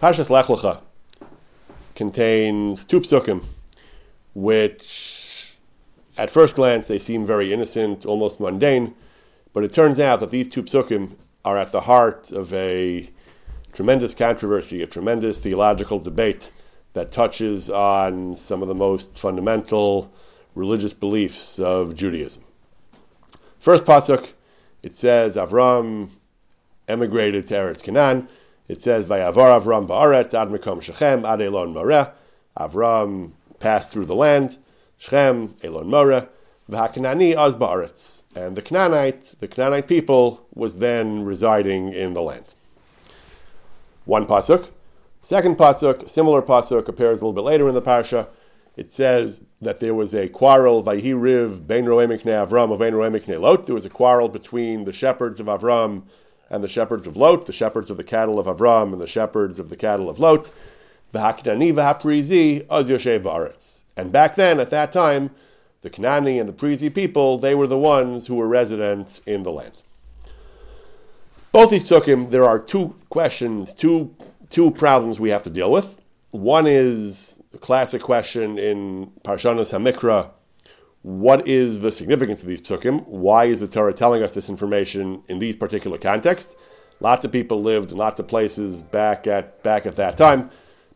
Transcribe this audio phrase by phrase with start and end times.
[0.00, 0.80] Parshas Lech Lecha
[1.94, 3.44] contains two psukim,
[4.34, 5.56] which
[6.16, 8.94] at first glance they seem very innocent, almost mundane,
[9.52, 13.10] but it turns out that these two psukim are at the heart of a
[13.74, 16.50] tremendous controversy, a tremendous theological debate
[16.94, 20.10] that touches on some of the most fundamental
[20.54, 22.42] religious beliefs of Judaism.
[23.58, 24.28] First pasuk,
[24.82, 26.08] it says Avram
[26.88, 28.28] emigrated to Eretz Canaan.
[28.70, 32.12] It says Vayavar Avram ba'aretz ad mekom Shechem ad Elon Moreh.
[32.56, 34.58] Avram passed through the land.
[34.96, 36.28] Shechem Elon Moreh.
[36.70, 38.22] V'hakanani az ba'aretz.
[38.36, 42.44] And the Canaanite, the Canaanite people, was then residing in the land.
[44.04, 44.68] One pasuk.
[45.20, 48.28] Second pasuk, similar pasuk, appears a little bit later in the parsha.
[48.76, 53.66] It says that there was a quarrel, Vayhi Riv, Ben Roemikne Avram, Ben Roemikne Lot.
[53.66, 56.04] There was a quarrel between the shepherds of Avram
[56.50, 59.58] and the shepherds of Lot, the shepherds of the cattle of Avram and the shepherds
[59.58, 60.50] of the cattle of Lot.
[61.14, 63.80] V'hakdani v'haprizi az yoshev ba'aretz.
[63.96, 65.30] And back then, at that time,
[65.82, 69.52] the Kanani and the Prizi people, they were the ones who were resident in the
[69.52, 69.74] land.
[71.52, 72.30] Both these took him.
[72.30, 74.14] There are two questions, two
[74.50, 75.96] two problems we have to deal with.
[76.30, 80.30] One is the classic question in Parshanas Hamikra:
[81.02, 83.06] What is the significance of these psukim?
[83.06, 86.54] Why is the Torah telling us this information in these particular contexts?
[87.00, 90.50] Lots of people lived in lots of places back at back at that time,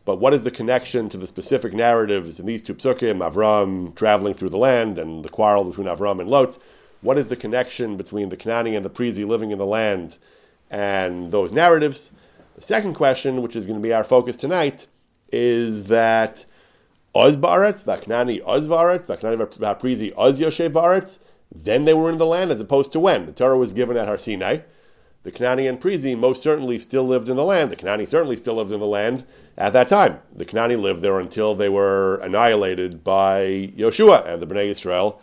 [0.05, 3.27] but what is the connection to the specific narratives in these two psukim?
[3.27, 6.59] Avram traveling through the land and the quarrel between Avram and Lot.
[7.01, 10.17] What is the connection between the Kanani and the Prizi living in the land
[10.69, 12.11] and those narratives.
[12.55, 14.87] The second question, which is going to be our focus tonight,
[15.31, 16.45] is that
[17.15, 21.17] Oz Baaretz, Vaknani Oz Baaretz, Vaknani Vaprizi Oz Yoshe Baaretz,
[21.53, 23.25] then they were in the land as opposed to when.
[23.25, 24.59] The Torah was given at Har Sinai.
[25.23, 27.71] The Kanani and Prizi most certainly still lived in the land.
[27.71, 29.25] The Kanani certainly still lived in the land
[29.57, 30.19] at that time.
[30.35, 35.19] The Kanani lived there until they were annihilated by Yoshua and the Bnei Israel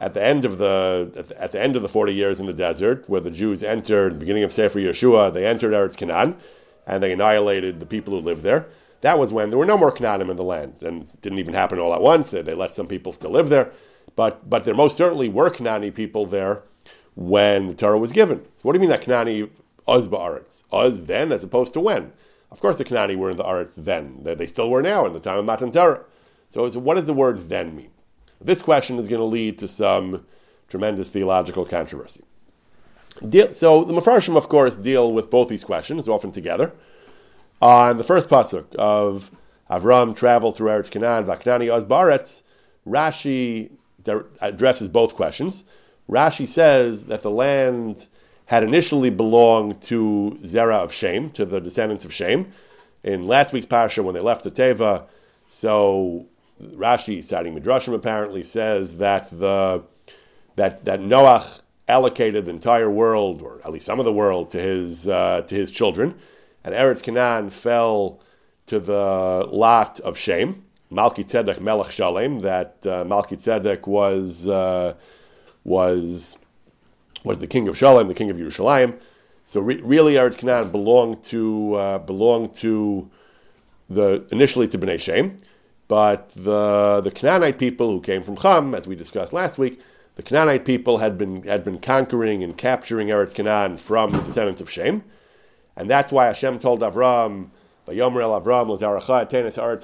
[0.00, 2.46] at the end of the at the, at the end of the forty years in
[2.46, 6.36] the desert, where the Jews entered, the beginning of Sefer Yeshua, they entered Eretz Canaan,
[6.86, 8.66] and they annihilated the people who lived there.
[9.02, 11.78] That was when there were no more Canaanim in the land, and didn't even happen
[11.78, 12.30] all at once.
[12.30, 13.70] They let some people still live there,
[14.16, 16.62] but but there most certainly were Canaani people there
[17.14, 18.38] when the Torah was given.
[18.38, 19.50] So what do you mean that Canaani
[19.88, 20.62] Uz ba'aretz?
[20.72, 22.12] Uz then, as opposed to when?
[22.52, 24.20] Of course, the Canaani were in the Aretz then.
[24.22, 26.04] They still were now in the time of Matan Torah.
[26.50, 27.90] So, so what does the word then mean?
[28.40, 30.26] This question is going to lead to some
[30.68, 32.22] tremendous theological controversy.
[33.20, 36.72] so the Mefarshim, of course, deal with both these questions, often together.
[37.62, 39.30] On the first pasuk of
[39.70, 42.40] Avram traveled through Eretz Canaan, Vaknani Ozbaretz,
[42.84, 43.70] Rashi
[44.40, 45.62] addresses both questions.
[46.10, 48.08] Rashi says that the land
[48.46, 52.52] had initially belonged to Zerah of Shem, to the descendants of Shem.
[53.04, 55.04] In last week's parsha, when they left the Teva,
[55.48, 56.26] so
[56.60, 59.84] Rashi, citing Midrashim, apparently says that the
[60.56, 61.46] that that Noach
[61.86, 65.54] allocated the entire world, or at least some of the world, to his uh, to
[65.54, 66.18] his children,
[66.64, 68.20] and Eretz Canaan fell
[68.66, 72.40] to the lot of Shem, Malki Tzedek Melech Shalem.
[72.40, 74.94] That uh, Malki Tzedek was uh,
[75.64, 76.38] was
[77.24, 78.98] was the king of Shalem, the king of Yerushalayim.
[79.44, 83.10] So re- really, Eretz Canaan belonged to uh, belonged to
[83.88, 85.38] the initially to Bnei Shem.
[85.88, 89.78] But the, the Canaanite people who came from Cham, as we discussed last week,
[90.14, 94.62] the Canaanite people had been, had been conquering and capturing Eretz Canaan from the descendants
[94.62, 95.04] of Shem.
[95.76, 97.48] And that's why Hashem told Avram,
[97.88, 98.68] Avram,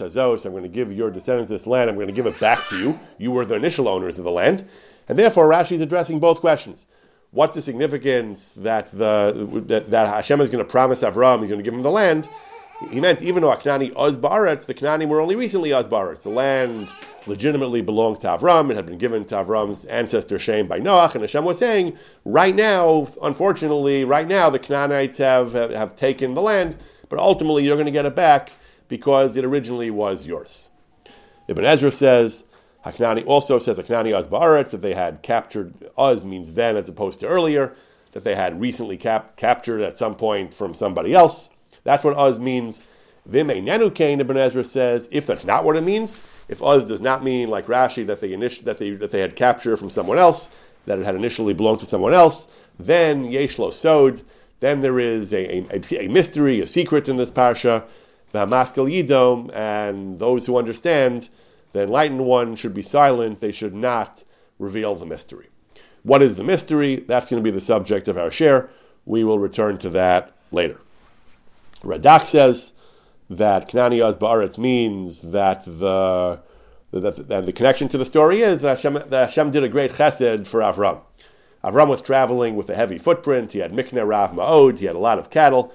[0.01, 2.67] Hazos, I'm going to give your descendants this land, I'm going to give it back
[2.69, 2.99] to you.
[3.19, 4.69] You were the initial owners of the land.
[5.09, 6.87] And therefore, Rashi is addressing both questions.
[7.31, 11.59] What's the significance that, the, that, that Hashem is going to promise Avram, he's going
[11.59, 12.29] to give him the land?
[12.91, 16.23] He meant even though Aknani Oz Baaretz, the Knani were only recently Oz Baaretz.
[16.23, 16.89] The land
[17.27, 18.71] legitimately belonged to Avram.
[18.71, 21.13] It had been given to Avram's ancestor Shem by Noach.
[21.13, 26.35] And Hashem was saying, right now, unfortunately, right now, the Canaanites have, have, have taken
[26.35, 26.77] the land,
[27.09, 28.53] but ultimately you're going to get it back
[28.87, 30.71] because it originally was yours.
[31.49, 32.45] Ibn Ezra says,
[32.87, 37.27] Haknani also says Haknani Oz that they had captured, Oz means then as opposed to
[37.27, 37.75] earlier,
[38.13, 41.51] that they had recently cap- captured at some point from somebody else.
[41.89, 42.85] That's what Uz means.
[43.25, 47.25] Vime Nenukain, Ibn Ezra says, if that's not what it means, if Uz does not
[47.25, 50.49] mean like Rashi that they, init- that they, that they had captured from someone else,
[50.85, 52.47] that it had initially belonged to someone else,
[52.79, 54.21] then Yeshlo Sod,
[54.61, 57.85] then there is a, a, a, mystery, a secret in this parsha,
[58.35, 61.31] V'hamaskal Yidom, and those who understand,
[61.73, 64.25] the enlightened one should be silent, they should not
[64.59, 65.49] reveal the mystery.
[66.03, 66.97] What is the mystery?
[67.09, 68.69] That's going to be the subject of our share.
[69.07, 70.79] We will return to that later.
[71.83, 72.73] Radak says
[73.31, 76.41] that Knani Oz Ba'aretz means that the
[76.91, 80.47] that, the connection to the story is that Hashem, that Hashem did a great chesed
[80.47, 81.01] for Avram.
[81.63, 83.53] Avram was traveling with a heavy footprint.
[83.53, 84.79] He had mikne rav ma'od.
[84.79, 85.73] He had a lot of cattle.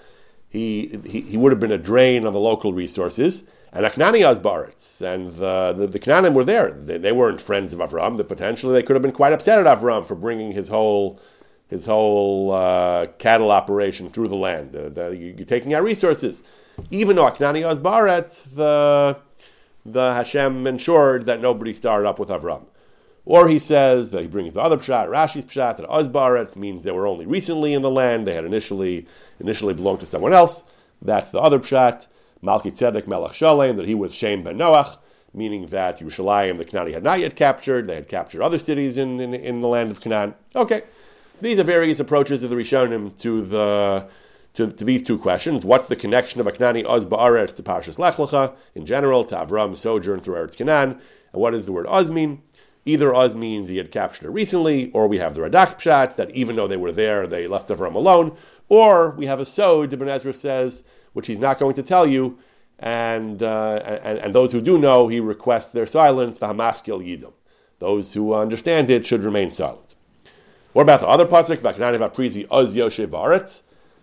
[0.50, 3.44] He, he, he would have been a drain on the local resources.
[3.72, 6.72] And Aknani Azbaritz and the, the, the Knanim were there.
[6.72, 8.18] They, they, weren't friends of Avram.
[8.18, 11.20] That potentially they could have been quite upset at Avram for bringing his whole
[11.70, 14.76] his whole uh, cattle operation through the land.
[14.76, 16.44] Uh, the, you're taking our resources.
[16.92, 19.18] Even though Aknani Azbaretz, the
[19.86, 22.66] the Hashem ensured that nobody started up with Avram.
[23.26, 26.92] Or he says that he brings the other pshat, Rashi's pshat, that Azbaretz means they
[26.92, 28.28] were only recently in the land.
[28.28, 29.08] They had initially
[29.40, 30.64] initially belonged to someone else.
[31.02, 32.08] That's the other pshat.
[32.44, 34.98] Malki Tzedek Melech Shalem, that he was Shem ben Noach,
[35.34, 37.88] meaning that Yerushalayim, the Canaan had not yet captured.
[37.88, 40.36] They had captured other cities in, in, in the land of Canaan.
[40.54, 40.84] Okay.
[41.42, 44.08] These are various approaches of the Rishonim to the
[44.54, 45.66] to, to, these two questions.
[45.66, 49.76] What's the connection of Aknani Oz Ba'aretz to Parshas Lech Lecha, in general, to Avram
[49.76, 51.02] sojourn through Eretz Canaan?
[51.32, 52.44] And what does the word Oz mean?
[52.86, 56.30] Either Oz means he had captured it recently, or we have the Radak Pshat, that
[56.32, 58.38] even though they were there, they left Avram alone,
[58.70, 60.84] or we have a Sod, Ibn Ezra says,
[61.14, 62.38] which he's not going to tell you,
[62.78, 67.32] and, uh, and, and, those who do know, he requests their silence, the Hamaskil Yidam.
[67.80, 69.93] Those who understand it should remain silent.
[70.74, 73.62] What about the other pasuk, Yoshe?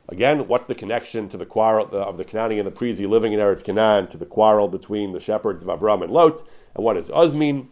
[0.09, 3.41] Again, what's the connection to the quarrel of the Kanani and the Prizi living in
[3.41, 6.43] Eretz Canaan to the quarrel between the shepherds of Avram and Lot?
[6.77, 7.69] And what does Oz mean?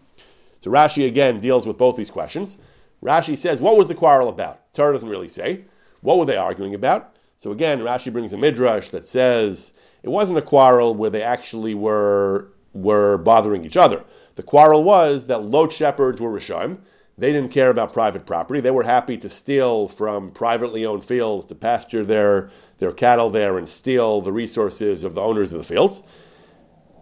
[0.63, 2.59] So Rashi again deals with both these questions.
[3.01, 4.75] Rashi says, what was the quarrel about?
[4.75, 5.65] Torah doesn't really say.
[6.01, 7.15] What were they arguing about?
[7.41, 9.71] So again, Rashi brings a midrash that says
[10.03, 14.03] it wasn't a quarrel where they actually were were bothering each other.
[14.35, 16.79] The quarrel was that Lot shepherds were Rishon.
[17.19, 18.61] They didn't care about private property.
[18.61, 23.59] They were happy to steal from privately owned fields to pasture their, their cattle there
[23.59, 26.03] and steal the resources of the owners of the fields.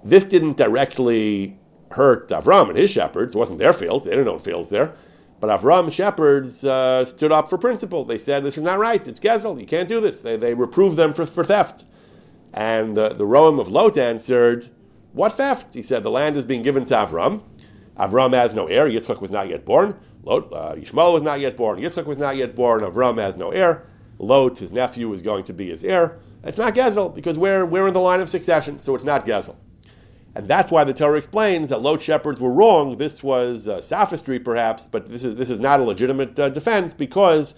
[0.03, 1.59] This didn't directly
[1.91, 3.35] hurt Avram and his shepherds.
[3.35, 4.05] It wasn't their field.
[4.05, 4.95] They didn't own fields there.
[5.39, 8.07] But Avram's shepherds uh, stood up for principle.
[8.07, 9.07] They said, This is not right.
[9.07, 9.61] It's Gezel.
[9.61, 10.21] You can't do this.
[10.21, 11.85] They, they reproved them for, for theft.
[12.55, 14.71] And uh, the Roam of Lot answered,
[15.13, 15.75] What theft?
[15.75, 17.43] He said, The land is being given to Avram.
[17.99, 18.87] Avram has no heir.
[18.87, 19.99] Yitzchak was not yet born.
[20.23, 21.81] Lot, uh, Yishmael was not yet born.
[21.81, 22.83] Yitzchak was not yet born.
[22.83, 23.87] Avram has no heir.
[24.19, 26.19] Lot, his nephew, is going to be his heir.
[26.45, 29.57] It's not Gezel because we're, we're in the line of succession, so it's not Gezel.
[30.35, 32.99] And that's why the Torah explains that Lot shepherds were wrong.
[32.99, 36.93] This was uh, sophistry, perhaps, but this is, this is not a legitimate uh, defense
[36.93, 37.55] because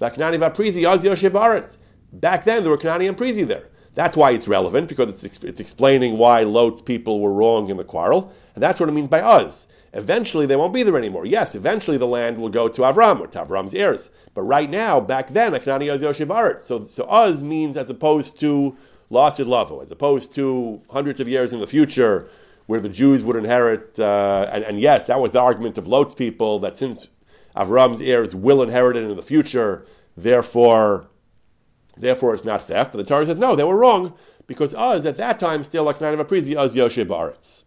[0.00, 1.76] Vaknani Vaprizi Oz
[2.14, 3.68] Back then, there were Kanani and Prizi there.
[3.94, 7.84] That's why it's relevant, because it's, it's explaining why Lot's people were wrong in the
[7.84, 8.32] quarrel.
[8.54, 9.66] And that's what it means by Uz.
[9.94, 11.26] Eventually, they won't be there anymore.
[11.26, 14.08] Yes, eventually the land will go to Avram or to Avram's heirs.
[14.34, 18.76] But right now, back then, Aknani Uz Yoshev So, so Uz means as opposed to
[19.10, 22.28] Lasid Lavo, as opposed to hundreds of years in the future
[22.66, 23.98] where the Jews would inherit.
[23.98, 27.08] Uh, and, and, yes, that was the argument of Lot's people that since
[27.54, 29.84] Avram's heirs will inherit it in the future,
[30.16, 31.06] therefore,
[31.98, 32.92] therefore it's not theft.
[32.92, 34.14] But the Torah says no, they were wrong
[34.46, 37.61] because us at that time still like nine of Aprizi, us Yoshe Baretz.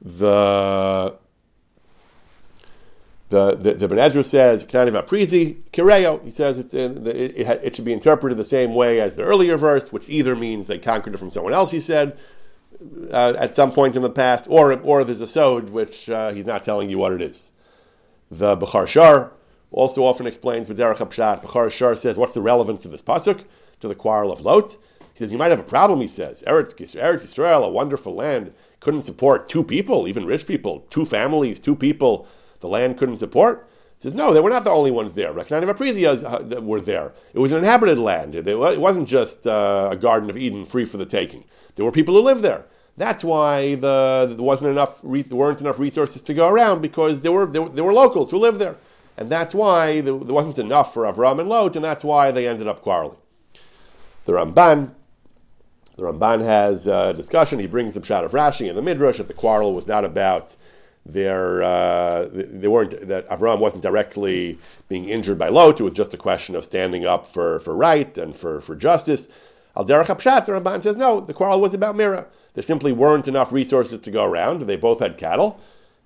[0.00, 1.16] The
[3.30, 6.24] the, the, the Ben Ezra says, of aprizi, kireo.
[6.24, 9.22] He says it's in, it, it, it, should be interpreted the same way as the
[9.22, 12.18] earlier verse, which either means they conquered it from someone else, he said,
[13.12, 16.46] uh, at some point in the past, or, or there's a sod, which uh, he's
[16.46, 17.50] not telling you what it is.
[18.30, 19.32] The Bechor Shor
[19.70, 21.42] also often explains with Derech Hapshat.
[21.42, 23.44] Bechor Shor says, what's the relevance of this pasuk
[23.80, 24.72] to the quarrel of Lot?
[25.12, 26.42] He says, you might have a problem, he says.
[26.46, 31.60] Eretz, Eretz Israel, a wonderful land, couldn't support two people, even rich people, two families,
[31.60, 32.26] two people
[32.60, 33.68] the land couldn't support?
[33.98, 35.32] He says, no, they were not the only ones there.
[35.32, 37.12] Rekhanim Aprizias uh, were there.
[37.34, 38.34] It was an inhabited land.
[38.36, 41.44] It wasn't just uh, a Garden of Eden free for the taking.
[41.74, 42.64] There were people who lived there.
[42.96, 47.32] That's why the, there wasn't enough, there weren't enough resources to go around because there
[47.32, 48.76] were, there, were, there were locals who lived there.
[49.16, 52.46] And that's why there, there wasn't enough for Avram and Lot, and that's why they
[52.46, 53.18] ended up quarreling.
[54.26, 54.92] The Ramban,
[55.98, 57.58] the Ramban has a discussion.
[57.58, 60.54] He brings the shot of Rashi and the Midrash that the quarrel was not about
[61.04, 65.80] their, uh, they weren't, that Avram wasn't directly being injured by Lot.
[65.80, 69.26] It was just a question of standing up for, for right and for, for justice.
[69.76, 72.26] Al Derech Hapshat, the Ramban says, no, the quarrel was about Mira.
[72.54, 74.62] There simply weren't enough resources to go around.
[74.62, 75.60] They both had cattle,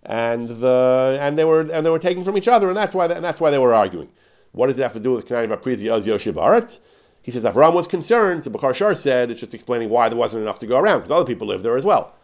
[0.05, 3.07] and the and they were and they were taking from each other, and that's why
[3.07, 4.11] they, and that's why they were arguing.
[4.51, 6.79] What does it have to do with Kanani Vaprizi Oz Yoshiv Aretz?
[7.23, 8.45] He says Avram was concerned.
[8.45, 11.11] The Bechor Shor said it's just explaining why there wasn't enough to go around because
[11.11, 12.15] other people lived there as well.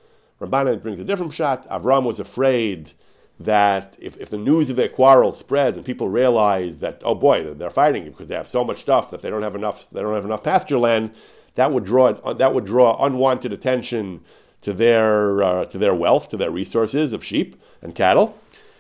[0.41, 1.69] Ramban brings a different shot.
[1.69, 2.93] Avram was afraid
[3.41, 7.55] that if, if the news of their quarrel spreads and people realize that oh boy
[7.55, 10.15] they're fighting because they have so much stuff that they don't have enough they don't
[10.15, 11.13] have enough pasture land
[11.55, 14.25] that would draw that would draw unwanted attention
[14.63, 18.39] to their uh, to their wealth, to their resources of sheep and cattle,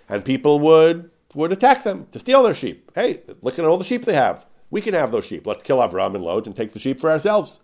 [0.08, 2.90] and people would would attack them to steal their sheep.
[2.94, 4.44] Hey, look at all the sheep they have.
[4.70, 5.46] We can have those sheep.
[5.46, 7.60] Let's kill Avram and Lot and take the sheep for ourselves.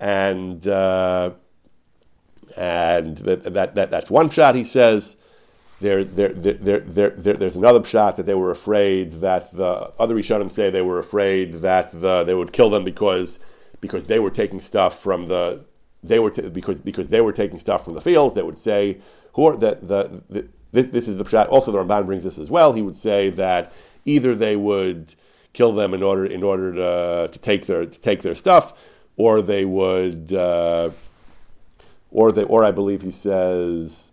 [0.00, 1.32] And uh,
[2.56, 4.54] and that, that, that, that's one shot.
[4.54, 5.16] He says.
[5.80, 10.16] There, there, there, there, there, there's another shot that they were afraid that the other
[10.16, 13.38] Rishonim say they were afraid that the, they would kill them because
[13.80, 15.64] because they were taking stuff from the
[16.02, 18.34] they were t- because because they were taking stuff from the fields.
[18.34, 18.98] They would say
[19.34, 21.48] who are the, the, the, this is the pshat.
[21.48, 22.72] Also, the Ramban brings this as well.
[22.72, 23.72] He would say that
[24.04, 25.14] either they would
[25.52, 28.74] kill them in order in order to, to take their to take their stuff,
[29.16, 30.90] or they would, uh,
[32.10, 34.04] or they or I believe he says.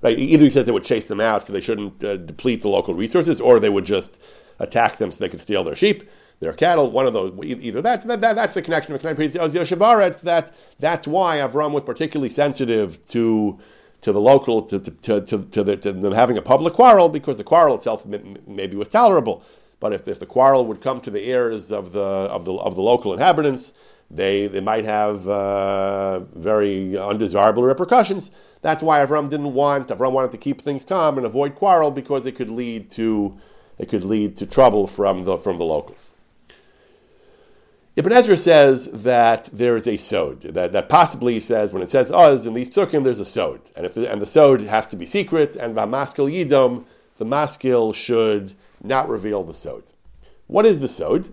[0.00, 2.68] Right, either he says they would chase them out so they shouldn't uh, deplete the
[2.68, 4.16] local resources, or they would just
[4.60, 6.08] attack them so they could steal their sheep
[6.40, 6.90] their cattle.
[6.90, 10.20] One of those, either that's that, that, that's the connection of Yoshevaretz.
[10.20, 13.58] That that's why Avram was particularly sensitive to
[14.00, 17.36] to the local to, to, to, to, the, to them having a public quarrel because
[17.36, 19.42] the quarrel itself maybe was tolerable.
[19.80, 22.74] But if, if the quarrel would come to the ears of the of the of
[22.74, 23.72] the local inhabitants,
[24.10, 28.30] they they might have uh, very undesirable repercussions.
[28.60, 32.26] That's why Avram didn't want Avram wanted to keep things calm and avoid quarrel because
[32.26, 33.38] it could lead to
[33.78, 36.10] it could lead to trouble from the from the locals.
[37.98, 42.12] Ibn Ezra says that there is a sod, that, that possibly says when it says
[42.12, 43.60] Oz in these psukim, there's a sod.
[43.74, 46.84] And, if the, and the sod has to be secret, and Vamaskil Yidom,
[47.16, 49.82] the maskil should not reveal the sod.
[50.46, 51.32] What is the sod?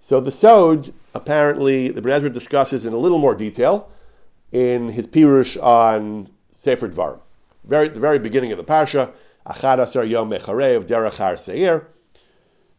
[0.00, 3.90] So the sod, apparently, the Ibn Ezra discusses in a little more detail
[4.52, 7.20] in his Pirush on Sefer Dvarim.
[7.64, 9.10] Very, the very beginning of the Parsha,
[9.46, 11.86] Achad Asar Yom Mecharev Derech Har Seir,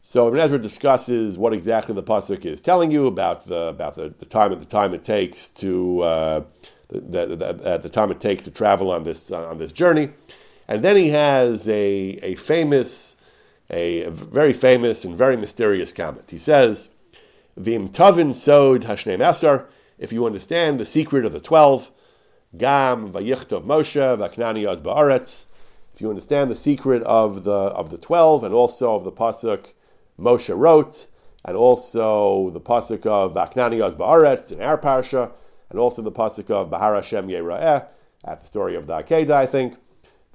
[0.02, 4.14] so Ibn Ezra discusses what exactly the pasuk is telling you about the about the,
[4.18, 6.44] the time at the time it takes to uh,
[6.90, 10.10] the, the, at the time it takes to travel on this uh, on this journey,
[10.68, 13.18] and then he has a a famous
[13.70, 16.26] a, very famous and very mysterious comment.
[16.30, 16.90] He says,
[17.56, 19.66] "Vim tavin sod hashneim esar."
[19.98, 21.92] If you understand the secret of the twelve,
[22.58, 25.44] gam vayichtov Moshe vaknani az baaretz.
[25.94, 29.68] If you understand the secret of the of the twelve and also of the pasuk
[30.20, 31.08] Moshe wrote,
[31.46, 35.32] and also the pasuk of Vaknanias Ba'aretz in our parsha,
[35.70, 37.86] and also the pasuk of Bahar Hashem Yera'eh
[38.26, 39.76] at the story of the Akedah, I think.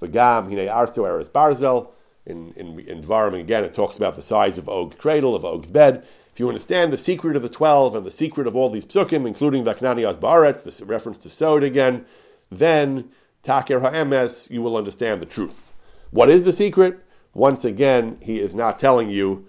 [0.01, 1.89] V'gam Hine Arsto Eres Barzel.
[2.27, 5.71] In, in, in Dvarim, again, it talks about the size of Og's cradle, of Og's
[5.71, 6.07] bed.
[6.33, 9.27] If you understand the secret of the 12 and the secret of all these psukim,
[9.27, 12.07] including Vaknanias Ba'aretz, this reference to Sod again,
[12.51, 13.11] then
[13.43, 15.73] Taker Ha'emes, you will understand the truth.
[16.11, 16.99] What is the secret?
[17.35, 19.47] Once again, he is not telling you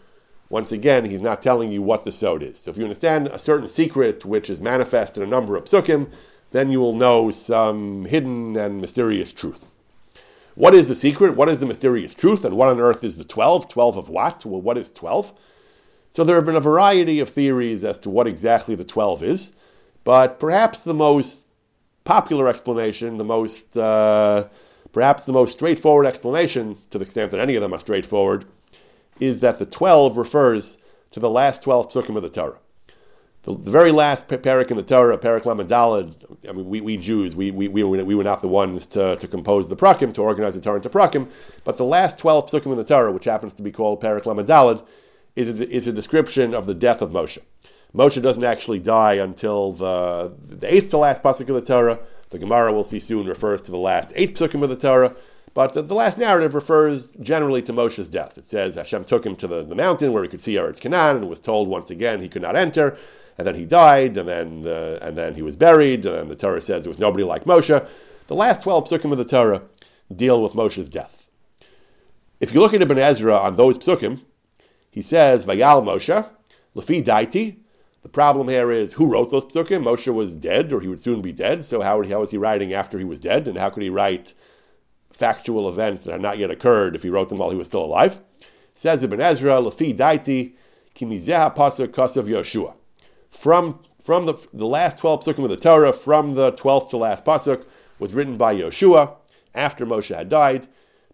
[0.50, 2.60] once again, he's not telling you what the sod is.
[2.60, 6.10] So if you understand a certain secret which is manifest in a number of psukim,
[6.51, 9.65] then you will know some hidden and mysterious truth.
[10.56, 11.36] What is the secret?
[11.36, 12.46] What is the mysterious truth?
[12.46, 13.70] And what on earth is the 12?
[13.70, 14.46] 12 of what?
[14.46, 15.34] Well, what is 12?
[16.14, 19.52] So there have been a variety of theories as to what exactly the 12 is,
[20.06, 21.42] but perhaps the most
[22.06, 24.46] popular explanation, the most, uh,
[24.94, 28.46] perhaps the most straightforward explanation, to the extent that any of them are straightforward,
[29.20, 30.78] is that the 12 refers
[31.12, 32.60] to the last 12 psukim of the Torah.
[33.46, 36.16] The, the very last parak in the Torah, parak Lamed Daled,
[36.50, 39.16] I mean, we, we Jews, we, we, we, were, we were not the ones to,
[39.18, 41.30] to compose the prakim, to organize the Torah into prakim,
[41.64, 44.48] but the last 12 psukim in the Torah, which happens to be called parak Lamed
[44.48, 44.84] Daled,
[45.36, 47.38] is a, is a description of the death of Moshe.
[47.94, 52.00] Moshe doesn't actually die until the, the eighth to last pasuk of the Torah.
[52.32, 55.16] The Gemara we'll see soon refers to the last eight psukim of the Torah.
[55.54, 58.38] But the, the, last narrative refers generally to Moshe's death.
[58.38, 61.16] It says Hashem took him to the, the mountain where he could see Eretz Canaan
[61.18, 62.98] and was told once again he could not enter.
[63.38, 66.62] And then he died, and then, uh, and then he was buried, and the Torah
[66.62, 67.86] says there was nobody like Moshe.
[68.27, 69.63] The last 12 psukim of the Torah
[70.15, 71.12] deal with Moshe's death.
[72.39, 74.22] If you look at Ibn Ezra on those psukim,
[74.89, 76.27] he says, Vayal Moshe,
[76.75, 77.58] Lefi Daiti.
[78.04, 79.84] The problem here is who wrote those psukim?
[79.84, 82.74] Moshe was dead, or he would soon be dead, so how, how was he writing
[82.74, 84.34] after he was dead, and how could he write
[85.15, 87.84] factual events that had not yet occurred if he wrote them while he was still
[87.84, 88.22] alive.
[88.75, 90.54] Says Ibn Ezra, Lafi Daiti,
[90.96, 92.74] Kimizeha Pasuk Kasav Yoshua.
[93.39, 97.25] From, from the, the last 12 psukim of the Torah, from the 12th to last
[97.25, 97.65] pasuk,
[98.00, 99.15] was written by Yeshua
[99.54, 100.68] after Moshe had died,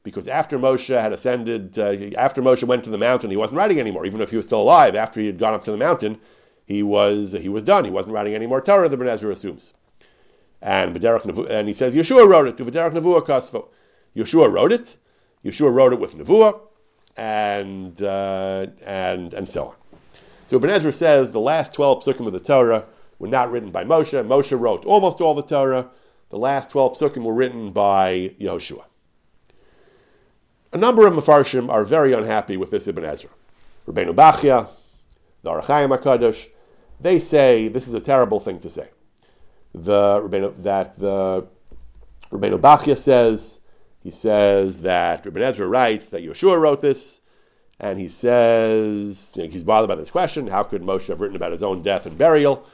[0.04, 3.80] because after Moshe had ascended, uh, after Moshe went to the mountain, he wasn't writing
[3.80, 4.96] anymore, even if he was still alive.
[4.96, 6.20] After he had gone up to the mountain,
[6.66, 7.86] he was he was done.
[7.86, 8.90] He wasn't writing any more Torah.
[8.90, 9.74] The Ben Ezra assumes,
[10.62, 13.68] and and he says Yeshua wrote it to B'derech Nevuah Kasvo.
[14.16, 14.98] Yeshua wrote it.
[15.44, 16.60] Yeshua wrote it with Nevuah,
[17.18, 19.76] and, uh, and, and so on.
[20.52, 22.84] So Ibn Ezra says the last 12 psukim of the Torah
[23.20, 24.22] were not written by Moshe.
[24.28, 25.88] Moshe wrote almost all the Torah.
[26.30, 28.84] The last 12 psukim were written by Yehoshua.
[30.74, 33.30] A number of Mefarshim are very unhappy with this Ibn Ezra.
[33.88, 34.68] Rabbeinu Bachya,
[35.42, 36.48] the Ohr HaChaim HaKadosh,
[37.00, 38.90] they say this is a terrible thing to say.
[39.74, 41.48] The Rabbeinu, that the
[42.30, 43.60] Rabbeinu Bachya says,
[44.04, 47.21] he says that Ibn Ezra writes that Yeshua wrote this,
[47.82, 51.36] and he says you know, he's bothered by this question: How could Moshe have written
[51.36, 52.66] about his own death and burial?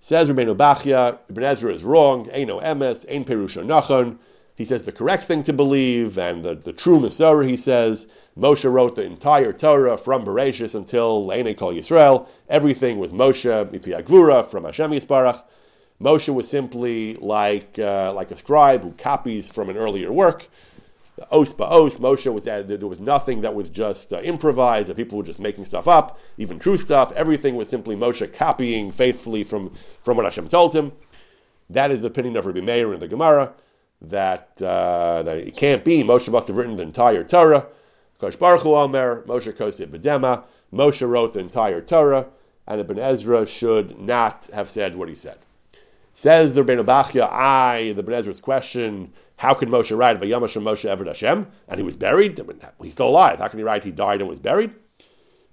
[0.00, 2.26] Says Rabbeinu Bachya, Ibn Ezra is wrong.
[2.26, 4.18] Eino emes, ein perusha nachon.
[4.54, 8.70] He says the correct thing to believe and the, the true Masorah, he says, Moshe
[8.70, 12.28] wrote the entire Torah from Bereshis until Leine Kol Yisrael.
[12.48, 15.42] Everything was Moshe, Mipi Agvura, from Hashem Yisparach.
[16.00, 20.48] Moshe was simply like, uh, like a scribe who copies from an earlier work.
[21.30, 22.80] Os os, Moshe was added.
[22.80, 26.18] There was nothing that was just uh, improvised, that people were just making stuff up,
[26.36, 27.12] even true stuff.
[27.12, 30.92] Everything was simply Moshe copying faithfully from, from what Hashem told him.
[31.70, 33.52] That is the opinion of Rabbi Meir in the Gemara
[34.00, 36.02] that, uh, that it can't be.
[36.02, 37.66] Moshe must have written the entire Torah.
[38.20, 40.44] Kosh Baruch Hu Omer, Moshe Kosei Bedema.
[40.72, 42.26] Moshe wrote the entire Torah,
[42.66, 45.38] and Ibn Ezra should not have said what he said.
[46.14, 50.84] Says the Rebbeinu Bachya, I, the Ben Ezra's question, how could Moshe write Vayamash Moshe
[50.84, 51.46] Eved Hashem?
[51.68, 52.42] And he was buried.
[52.82, 53.38] He's still alive.
[53.38, 54.72] How can he write he died and was buried?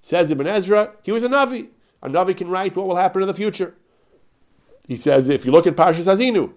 [0.02, 1.68] Says Ibn Ezra, he was a Navi.
[2.02, 3.76] A Navi can write what will happen in the future.
[4.88, 6.54] He says, if you look at Parshas Haazinu,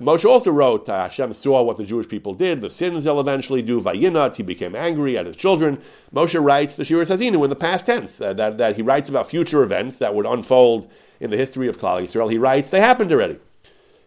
[0.00, 3.60] Moshe also wrote, uh, Hashem saw what the Jewish people did, the sins they'll eventually
[3.60, 5.82] do, Vayinat, he became angry at his children.
[6.14, 9.28] Moshe writes the Shir Haazinu in the past tense, that, that, that, he writes about
[9.28, 10.90] future events that would unfold
[11.20, 12.30] in the history of Klal Yisrael.
[12.30, 13.38] He writes, they happened already.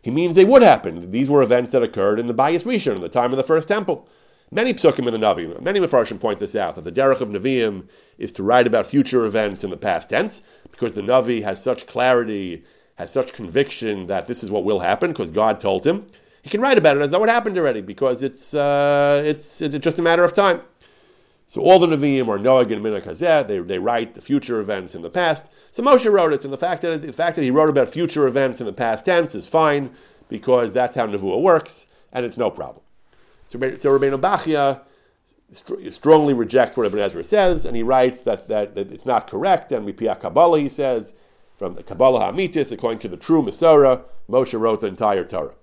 [0.08, 1.12] He means they would happen.
[1.12, 3.68] These were events that occurred in the Bayis Rishon, in the time of the first
[3.68, 4.08] temple.
[4.50, 7.90] Many psukim in the Navi, many Mefarshim point this out, that the derech of Nevi'im
[8.18, 11.88] is to write about future events in the past tense, because the Navi has such
[11.88, 12.64] clarity
[12.96, 16.08] has such conviction that this is what will happen because God told him,
[16.42, 19.76] he can write about it as though it happened already because it's, uh, it's, it's
[19.80, 20.62] just a matter of time.
[21.50, 24.96] So all the Nevi'im are Noah and Minach Hazeh, they, they write the future events
[24.96, 25.44] in the past.
[25.72, 28.28] So Moshe wrote it, and the fact, that, the fact that he wrote about future
[28.28, 29.92] events in the past tense is fine
[30.30, 32.84] because that's how Nevuah works, and it's no problem.
[33.50, 34.82] So, so Rabbeinu Bachya
[35.92, 39.72] strongly rejects what Ibn Ezra says, and he writes that, that, that it's not correct,
[39.72, 41.14] and Mipiyah Kabbalah, he says,
[41.58, 45.54] from the Kabbalah HaMitis, according to the true Masorah, Moshe wrote the entire Torah.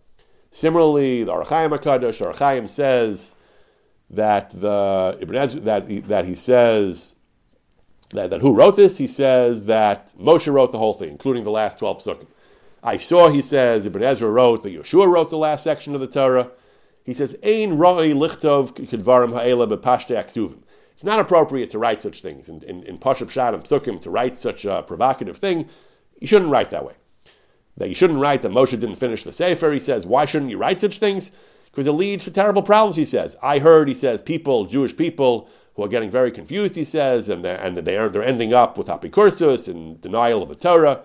[0.50, 3.34] Similarly, the Ohr HaChaim HaKadosh, Ohr HaChaim says
[4.08, 7.14] that the Ibn Ezra, that he, that he says
[8.12, 8.98] that, that who wrote this?
[8.98, 12.26] He says that Moshe wrote the whole thing, including the last twelve psukim.
[12.84, 16.06] I saw, he says, Ibn Ezra wrote that Yeshua wrote the last section of the
[16.06, 16.50] Torah.
[17.02, 20.58] He says, Ein roi lichtov kedvarim ha'ela bepashte aksuvim.
[20.92, 24.10] It's not appropriate to write such things in, in, in Pashup Shad and Psukim to
[24.10, 25.68] write such a provocative thing
[26.20, 26.94] you shouldn't write that way.
[27.76, 29.72] That you shouldn't write that Moshe didn't finish the Sefer.
[29.72, 31.30] He says, why shouldn't you write such things?
[31.70, 33.36] Because it leads to terrible problems, he says.
[33.42, 37.44] I heard, he says, people, Jewish people, who are getting very confused, he says, and
[37.44, 41.02] they're, and they're, they're ending up with apikursus and denial of the Torah.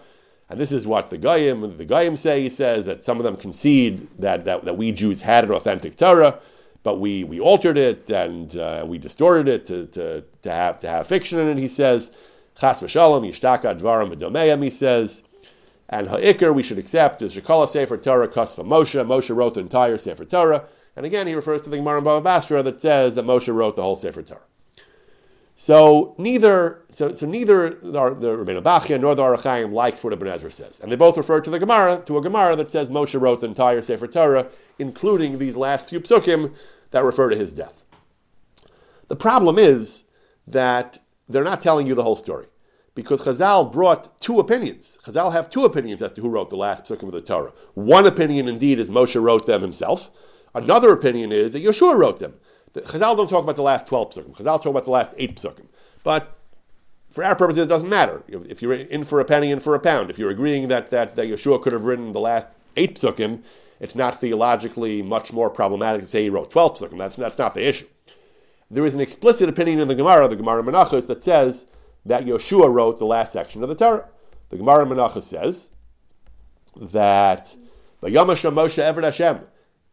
[0.50, 3.38] And this is what the Goyim, the Goyim say, he says, that some of them
[3.38, 6.40] concede that, that, that we Jews had an authentic Torah,
[6.82, 10.90] but we, we altered it and uh, we distorted it to, to, to, have, to
[10.90, 12.12] have fiction in it, he says.
[12.60, 15.22] Chas v'shalom, yishtaka dvarim v'domeim, he says.
[15.88, 18.94] And ha'ikr, we should accept, is Shekala Sefer Torah Kasva Moshe.
[19.06, 20.66] Moshe wrote the entire Sefer Torah.
[20.96, 23.76] And again, he refers to the Gemara in Bava Basra that says that Moshe wrote
[23.76, 24.42] the whole Sefer Torah.
[25.62, 30.14] So neither, so, so neither the, the Rabbeinu Bachya nor the Ohr HaChaim likes what
[30.14, 32.88] Ibn Ezra says, and they both refer to the Gemara to a Gemara that says
[32.88, 34.48] Moshe wrote the entire Sefer Torah,
[34.80, 36.54] including these last few psukim
[36.92, 37.84] that refer to his death.
[39.10, 40.04] The problem is
[40.48, 42.46] that they're not telling you the whole story.
[42.96, 44.98] Because Chazal brought two opinions.
[45.06, 47.52] Chazal have two opinions as to who wrote the last psukim of the Torah.
[47.74, 50.10] One opinion, indeed, is Moshe wrote them himself.
[50.56, 52.36] Another opinion is that Yeshua wrote them.
[52.74, 54.36] The, Chazal don't talk about the last 12 psukim.
[54.36, 55.66] Chazal talk about the last 8 psukim.
[56.04, 56.38] But
[57.12, 58.24] for our purposes, it doesn't matter.
[58.28, 60.10] If you're in for a penny, in for a pound.
[60.10, 63.42] If you're agreeing that, that, that Yeshua could have written the last 8 psukim,
[63.80, 66.98] it's not theologically much more problematic to say he wrote 12 psukim.
[66.98, 67.88] That's, that's not the issue.
[68.70, 71.66] There is an explicit opinion in the Gemara, the Gemara Menachos, that says
[72.06, 74.08] that Yeshua wrote the last section of the Torah.
[74.50, 75.70] The Gemara Menachos says
[76.76, 77.56] that
[78.02, 79.40] the Yamasha Moshe Eved Hashem,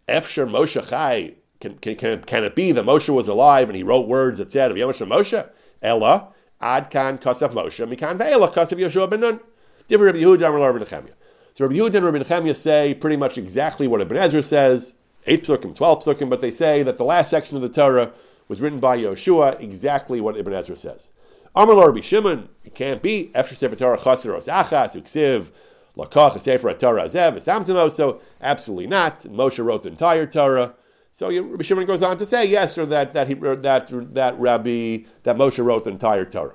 [0.08, 3.82] Efsher Moshe Chai, can, can, can, can it be that Moshe was alive and he
[3.82, 5.48] wrote words that said Moshe?
[5.82, 6.28] Ella,
[6.60, 9.40] Ad Kan Kasaf Moshe, Mikan Ve'ela Kasaf Yeshua Ben Nun.
[9.88, 11.12] Different Rabbi Yehuda and Rabbi Nechemia.
[11.54, 14.94] So Rabbi Yehuda and Rabbi Nechemia say pretty much exactly what Ibn Ezra says,
[15.26, 18.12] 8 psukim, 12 psukim, but they say that the last section of the Torah
[18.48, 21.10] was written by Yeshua, exactly what Ibn Ezra says.
[21.54, 23.30] Amar Rabbi Shimon, it can't be.
[23.34, 25.48] Efshir Sefer Torah Chaser Os Achas Uksiv
[25.96, 27.90] Lakach Sefer Torah Zev Samtimo.
[27.90, 29.22] So absolutely not.
[29.22, 30.74] Moshe wrote the entire Torah.
[31.16, 34.98] So Rabbi Shimon goes on to say yes, or that that he, that that Rabbi
[35.22, 36.54] that Moshe wrote the entire Torah.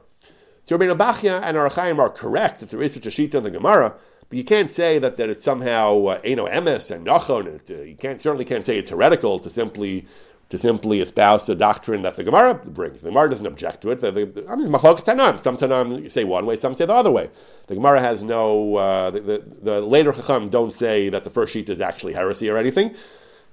[0.65, 3.43] So Rabbeinu Bachya and Ohr HaChaim are correct that there is such a shita in
[3.43, 3.95] the Gemara,
[4.29, 7.59] but you can't say that, that it's somehow uh, Eno Emes and Nachon.
[7.71, 10.05] Uh, you can't certainly can't say it's heretical to simply
[10.51, 13.01] to simply espouse the doctrine that the Gemara brings.
[13.01, 14.01] The Gemara doesn't object to it.
[14.01, 15.39] The, the, I mean, Machlokes Tannaim.
[15.39, 17.31] Some Tannaim say one way, some say the other way.
[17.65, 18.75] The Gemara has no.
[18.75, 22.47] Uh, the, the, the, later Chacham don't say that the first sheet is actually heresy
[22.47, 22.93] or anything.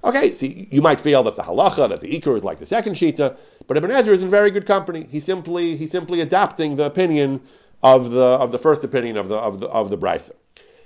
[0.03, 2.95] Okay, see, you might feel that the halacha, that the ikar is like the second
[2.95, 3.35] shita,
[3.67, 5.07] but Ibn Ezra is in very good company.
[5.11, 7.41] He's simply he's simply adapting the opinion
[7.83, 10.31] of the of the first opinion of the of the of the brisa.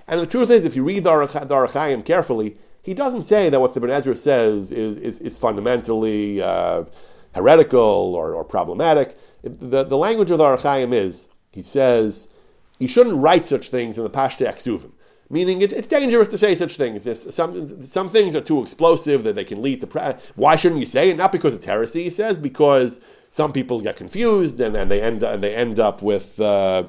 [0.07, 3.61] And the truth is, if you read the Ohr HaChaim carefully, he doesn't say that
[3.61, 6.83] what the Ibn Ezra says is is, is fundamentally uh,
[7.35, 9.15] heretical or, or problematic.
[9.43, 12.27] The, the language of the Ohr HaChaim is he says
[12.79, 14.91] you shouldn't write such things in the Pashte Aksuvim
[15.33, 17.03] meaning it, it's dangerous to say such things.
[17.35, 19.87] Some some things are too explosive that they can lead to.
[19.87, 21.17] Pra- Why shouldn't you say it?
[21.17, 25.23] Not because it's heresy, he says, because some people get confused and, and they end
[25.23, 26.39] and they end up with.
[26.39, 26.83] Uh,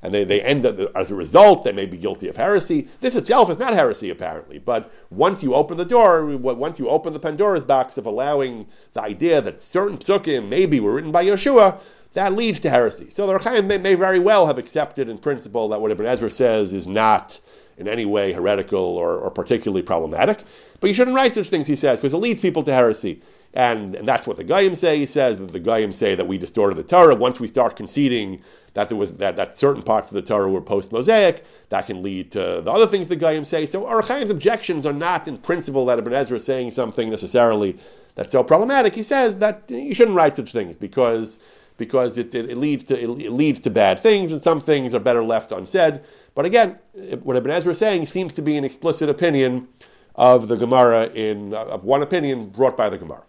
[0.00, 2.86] and they, they end up, as a result, they may be guilty of heresy.
[3.00, 4.58] This itself is not heresy, apparently.
[4.58, 9.02] But once you open the door, once you open the Pandora's box of allowing the
[9.02, 11.80] idea that certain psukim maybe were written by Yeshua,
[12.14, 13.10] that leads to heresy.
[13.10, 16.06] So the Ohr HaChaim may, may very well have accepted in principle that what Ibn
[16.06, 17.40] Ezra says is not
[17.78, 20.44] in any way heretical or, or particularly problematic.
[20.80, 23.22] But you shouldn't write such things, he says, because it leads people to heresy.
[23.54, 26.38] And, and that's what the Goyim say, he says, that the Goyim say that we
[26.38, 27.14] distorted the Torah.
[27.14, 28.42] Once we start conceding
[28.74, 32.30] that there was that, that certain parts of the Torah were post-Mosaic, that can lead
[32.32, 33.66] to the other things the Goyim say.
[33.66, 37.78] So our Chaim's objections are not in principle that Ibn Ezra is saying something necessarily
[38.14, 38.94] that's so problematic.
[38.94, 41.38] He says that you shouldn't write such things because
[41.76, 45.00] because it, it, it leads to it leads to bad things, and some things are
[45.00, 46.00] better left unsaid.
[46.38, 46.78] But again,
[47.24, 49.66] what Ibn Ezra is saying seems to be an explicit opinion
[50.14, 53.24] of the Gemara in uh, of one opinion brought by the Gemara.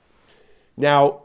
[0.78, 1.24] Now,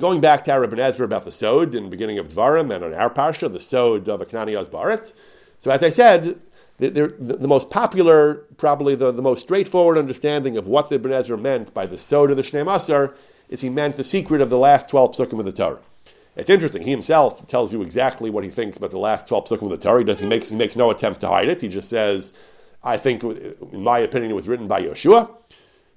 [0.00, 2.82] going back to our Ibn Ezra about the Sod in the beginning of Dvarim and
[2.82, 5.12] on our Parsha, the Sod of Aknani Baretz.
[5.60, 6.40] So as I said,
[6.78, 11.12] the, the, the, most popular, probably the, the most straightforward understanding of what the Ibn
[11.12, 13.12] Ezra meant by the Sod of the Shnei Masar
[13.50, 15.80] is he meant the secret of the last 12 psukim of the Torah.
[16.34, 16.82] It's interesting.
[16.82, 19.76] He himself tells you exactly what he thinks about the last 12 psukim of the
[19.76, 20.00] Torah.
[20.00, 21.60] He, does, he, makes, he makes no attempt to hide it.
[21.60, 22.32] He just says,
[22.82, 25.30] I think, in my opinion, it was written by Yeshua.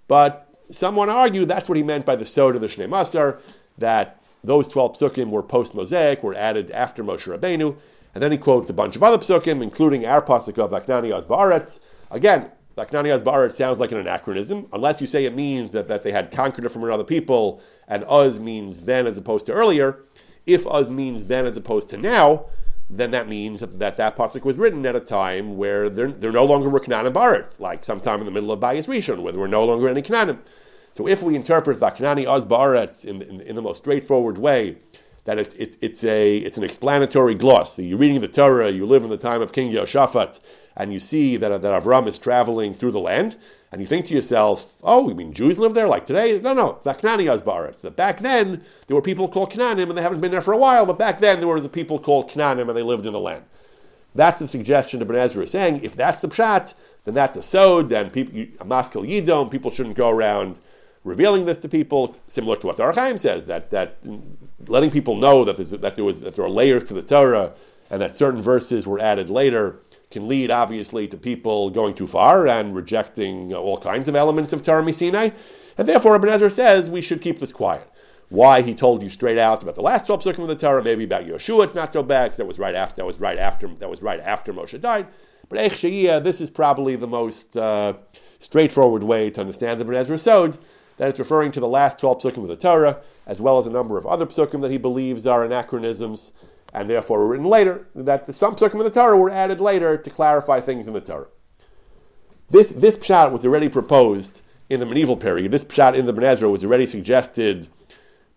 [0.08, 3.40] But someone argued that's what he meant by the Sod of the Shnei Masar,
[3.78, 7.78] that those 12 psukim were post-Mosaic, were added after Moshe Rabbeinu.
[8.14, 11.26] And then he quotes a bunch of other psukim, including our pasuk of Laknani Az
[11.26, 11.80] Ba'aretz.
[12.12, 16.04] Again, Laknani Az Ba'aretz sounds like an anachronism, unless you say it means that, that
[16.04, 20.00] they had conquered it from another people, and Uz means then as opposed to earlier.
[20.46, 22.46] If uz means then as opposed to now,
[22.90, 26.46] then that means that that, pasuk was written at a time where there, there no
[26.46, 29.48] longer were Canaan Baritz, like sometime in the middle of Bayis Rishon, where there were
[29.48, 30.40] no longer any Canaanim.
[30.96, 34.78] So if we interpret the Kanani Az Baretz in, in, in, the most straightforward way,
[35.26, 37.76] that it, it, it's, a, it's an explanatory gloss.
[37.76, 40.40] So you're reading the Torah, you live in the time of King Yehoshaphat,
[40.78, 43.36] and you see that, that Avram is traveling through the land,
[43.76, 46.40] and you think to yourself, oh, you mean Jews live there like today?
[46.40, 47.82] No, no, Vaknani Azbaretz.
[47.82, 50.58] That back then there were people called Knanim and they haven't been there for a
[50.58, 53.20] while, but back then there were the people called Knanim and they lived in the
[53.20, 53.44] land.
[54.16, 55.84] That's the suggestion of Ben Ezra saying.
[55.84, 59.98] If that's the pshat, then that's a sod, then people, a maskil yidom, people shouldn't
[59.98, 60.56] go around
[61.04, 63.98] revealing this to people, similar to what the Ohr HaChaim says, that, that
[64.68, 67.52] letting people know that, that, there was, that there are layers to the Torah
[67.90, 69.82] and that certain verses were added later
[70.16, 74.64] can lead, obviously, to people going too far and rejecting all kinds of elements of
[74.64, 75.30] Torah Sinai.
[75.78, 77.88] And therefore, Ibn Ezra says we should keep this quiet.
[78.30, 81.04] Why he told you straight out about the last twelve psukim of the Torah, maybe
[81.04, 83.68] about Yeshua, it's not so bad because that was right after that was right after
[83.68, 85.06] that was right after Moshe died.
[85.50, 87.94] But Eich this is probably the most uh,
[88.40, 90.58] straightforward way to understand the Ibn Ezra Sod,
[90.98, 93.70] that it's referring to the last twelve psukim of the Torah, as well as a
[93.70, 96.32] number of other psukim that he believes are anachronisms
[96.76, 100.10] and therefore were written later, that some psukim of the Torah were added later to
[100.10, 101.28] clarify things in the Torah.
[102.50, 105.52] This, this pshat was already proposed in the medieval period.
[105.52, 107.70] This pshat in the Ben Ezra was already suggested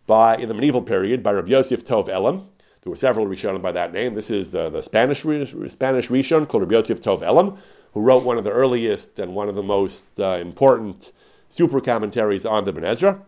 [0.07, 2.47] by, in the medieval period by Rabbi Yosef Tov Elem.
[2.83, 4.15] There were several Rishonim by that name.
[4.15, 7.59] This is the, the Spanish, Spanish Rishon called Rabbi Yosef Tov Elem,
[7.93, 11.11] who wrote one of the earliest and one of the most uh, important
[11.51, 13.21] super commentaries on the Ben Ezra.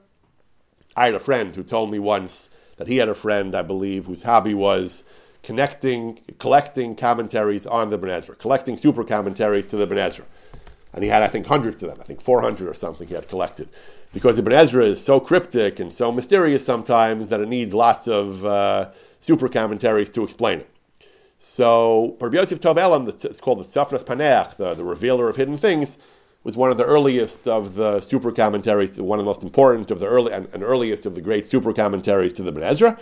[0.97, 2.49] I had a friend who told me once
[2.81, 5.03] that he had a friend, I believe, whose hobby was
[5.43, 10.11] connecting, collecting commentaries on the Ben collecting super commentaries to the Ben.
[10.95, 11.99] And he had, I think, hundreds of them.
[12.01, 13.69] I think 400 or something he had collected.
[14.15, 18.09] Because the Ben Ezra is so cryptic and so mysterious sometimes that it needs lots
[18.09, 18.89] of uh,
[19.21, 20.71] super commentaries to explain it.
[21.39, 25.59] So, Rabbi Yosef Tov Elem, it's called the Tzafnas Paneach, the, the revealer of hidden
[25.59, 25.99] things,
[26.43, 29.99] was one of the earliest of the super commentaries, one of the most important of
[29.99, 32.99] the early and, and earliest of the great super commentaries to the Ben Ezra.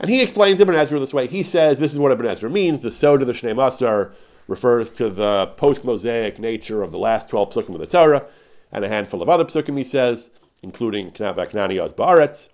[0.00, 1.26] And he explains Ibn Ezra this way.
[1.28, 2.80] He says this is what Ibn Ezra means.
[2.80, 4.12] The Sod of the Shnei Masar
[4.48, 8.26] refers to the post-Mosaic nature of the last 12 psukim of the Torah,
[8.72, 10.30] and a handful of other psukim, he says,
[10.62, 12.48] including Knani Oz Ba'aretz.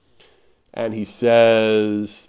[0.74, 2.28] And he says,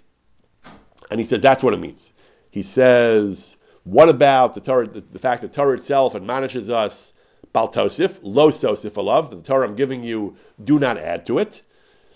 [1.10, 2.12] and he says that's what it means.
[2.50, 7.12] He says, what about the Torah, the, the fact that Torah itself admonishes us,
[7.54, 11.62] Baltosif, lo sosif alav, the Torah I'm giving you, do not add to it.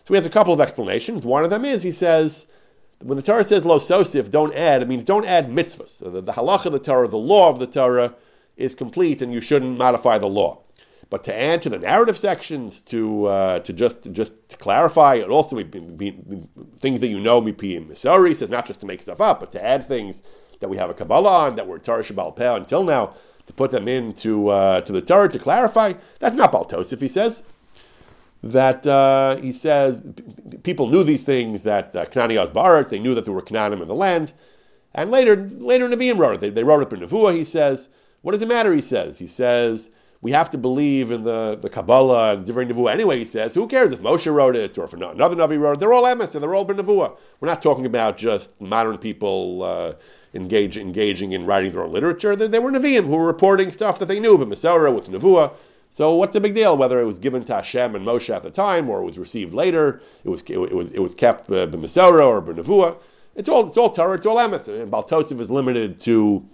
[0.04, 1.24] So he has a couple of explanations.
[1.24, 2.46] One of them is, he says,
[3.00, 5.98] when the Torah says lo sosif, don't add, it means don't add mitzvahs.
[5.98, 8.14] The, the halach of the Torah, the law of the Torah,
[8.56, 10.60] is complete, and you shouldn't modify the law.
[11.08, 15.16] But to add to the narrative sections, to uh, to just to just to clarify,
[15.16, 16.16] it also be,
[16.80, 19.62] things that you know mipiyim misori says not just to make stuff up, but to
[19.62, 20.22] add things
[20.60, 23.14] that we have a Kabbalah on that were Torah Shabbal Peh until now,
[23.46, 25.94] to put them into uh, to the Torah to clarify.
[26.20, 27.44] That's not Baltosif, he says
[28.42, 30.00] that uh, he says
[30.62, 33.94] people knew these things that uh, Knani they knew that there were Knanim in the
[33.94, 34.32] land,
[34.94, 36.40] and later later Nevi'im wrote it.
[36.40, 37.36] They, they wrote it in Nevuah.
[37.36, 37.88] He says,
[38.22, 41.68] "What does it matter?" He says, "He says we have to believe in the, the
[41.68, 44.92] Kabbalah and different Nevuah anyway." He says, "Who cares if Moshe wrote it or if
[44.92, 45.80] another Navi wrote it?
[45.80, 47.16] They're all emes and they're all Nevuah.
[47.40, 49.96] We're not talking about just modern people."
[50.34, 52.36] Uh, engage, engaging in writing their own literature.
[52.36, 55.52] They, they were Nevi'im who were reporting stuff that they knew, but Masorah with Nevuah.
[55.90, 56.76] So what's the big deal?
[56.76, 59.52] Whether it was given to Hashem and Moshe at the time, or it was received
[59.52, 62.96] later, it was it was it was kept by B'Mesorah or B'Nevuah.
[63.36, 64.68] It's all it's all Torah, it's all emes.
[64.68, 66.48] And Baltosif is limited to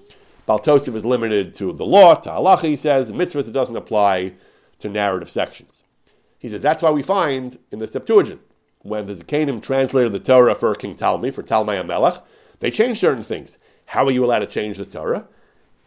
[0.48, 2.62] Baltosif is limited to the law, to halacha.
[2.62, 4.32] He says, mitzvahs it doesn't apply
[4.80, 5.84] to narrative sections.
[6.38, 8.40] He says that's why we find in the Septuagint
[8.82, 12.22] when the Zakanim translated the Torah for King Talmi for Talmai Amelech,
[12.60, 13.58] they changed certain things.
[13.88, 15.26] How are you allowed to change the Torah?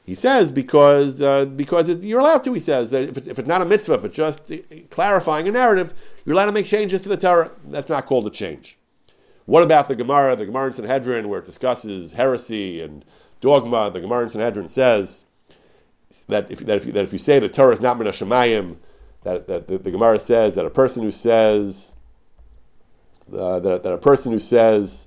[0.03, 2.53] He says because uh, because it, you're allowed to.
[2.53, 4.51] He says that if, it, if, it's not a mitzvah, if it's just
[4.89, 5.93] clarifying a narrative,
[6.25, 7.51] you're allowed to make changes to the Torah.
[7.63, 8.77] That's not called a change.
[9.45, 13.05] What about the Gemara, the Gemara in Sanhedrin, where it discusses heresy and
[13.39, 13.91] dogma?
[13.91, 15.25] The Gemara in Sanhedrin says
[16.27, 18.77] that if, that if, that if you say the Torah is not min Shemayim,
[19.23, 21.93] that, that the, the, Gemara says that a person who says
[23.31, 25.05] uh, that, that a person who says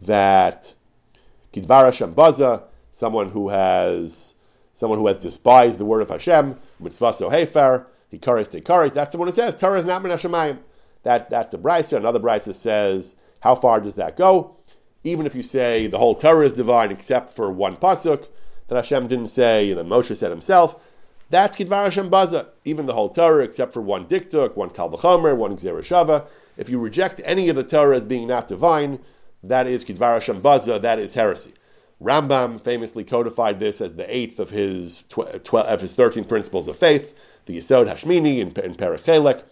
[0.00, 0.74] that
[1.52, 4.34] Kidvara Shambaza someone who has
[4.74, 8.94] someone who has despised the word of Hashem, mitzvah so hefer, he kares te kares.
[8.94, 10.58] That's the one who says Torah is not min Hashemayim.
[11.02, 11.96] That that's the brisa.
[11.96, 14.56] Another brisa says, how far does that go?
[15.04, 18.26] Even if you say the whole Torah is divine except for one pasuk
[18.68, 20.76] that Hashem didn't say, and then Moshe said himself,
[21.28, 22.48] that's Kidvar Hashem Baza.
[22.64, 26.26] Even the whole Torah except for one diktuk, one Kal V'chomer, one Gzereshava.
[26.56, 29.00] If you reject any of the Torah as being not divine,
[29.42, 31.54] that is Kidvar Hashem Baza, that is heresy.
[32.02, 36.66] Rambam famously codified this as the eighth of his tw- tw- of his thirteen principles
[36.66, 37.14] of faith,
[37.46, 39.42] the Yisod Hashmini in, in Perichelek.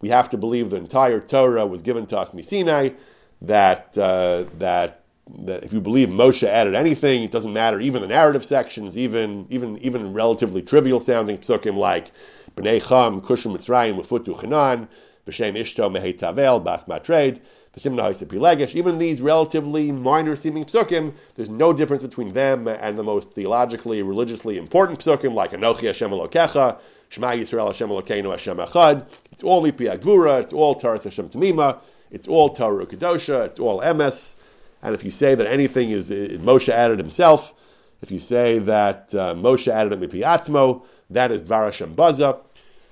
[0.00, 2.96] We have to believe the entire Torah was given to us Misinai.
[3.40, 5.04] That uh, that
[5.44, 7.80] that if you believe Moshe added anything, it doesn't matter.
[7.80, 12.10] Even the narrative sections, even even even relatively trivial sounding psukim like
[12.56, 14.88] Bnei Cham, Kushim Mitzrayim, Ufutu Chanan,
[15.26, 17.40] B'Shem Ishto Mehei Tavel, Bas Matred.
[17.74, 24.02] Even these relatively minor seeming psukim, there's no difference between them and the most theologically,
[24.02, 29.06] religiously important psukim like Anochi Hashem Elokecha, Shema Yisrael Hashem Elokeinu Hashem Echad.
[29.30, 31.78] It's all Ipi Agvura, it's all Taras Hashem Tamima,
[32.10, 34.34] it's all Torah Kedosha, it's all Emes.
[34.82, 37.54] And if you say that anything is, is Moshe added himself,
[38.02, 42.38] if you say that uh, Moshe added it Mipi Atzmo, that is Varashem Baza.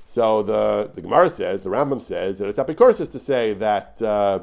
[0.04, 4.40] So the, the Gemara says, the Rambam says that it's apikorsis to say that uh,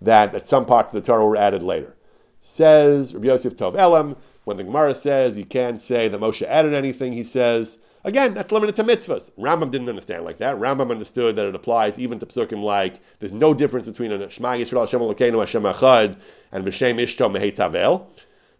[0.00, 1.96] that, that some parts of the Torah were added later.
[2.40, 6.72] Says Rabbi Yosef Tov Elem, when the Gemara says you can't say that Moshe added
[6.72, 9.30] anything, he says, again, that's limited to mitzvahs.
[9.38, 10.56] Rambam didn't understand like that.
[10.56, 14.54] Rambam understood that it applies even to psukim like there's no difference between a Shema
[14.54, 16.16] Yisrael Hashem Elokeinu Hashem Echad
[16.52, 18.06] and V'Shem Ishto Mehei Tavel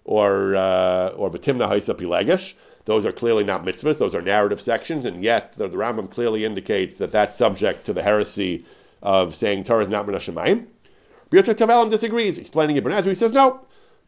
[0.04, 2.54] or uh, or B'Timna Haisa Pilegesh.
[2.84, 6.44] Those are clearly not mitzvahs; those are narrative sections, and yet the, the Rambam clearly
[6.44, 8.64] indicates that that's subject to the heresy
[9.02, 10.66] of saying Torah is not min Hashemayim.
[11.30, 13.10] Birta Tavelim disagrees, explaining Ibn Ezra.
[13.10, 13.60] He says, no,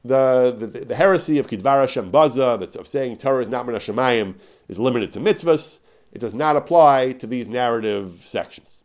[0.04, 3.76] the, the, the heresy of Kidvara Shem Baza, that's of saying Torah is not Min
[3.76, 4.34] Shemayim,
[4.68, 5.78] is limited to mitzvahs.
[6.12, 8.82] It does not apply to these narrative sections.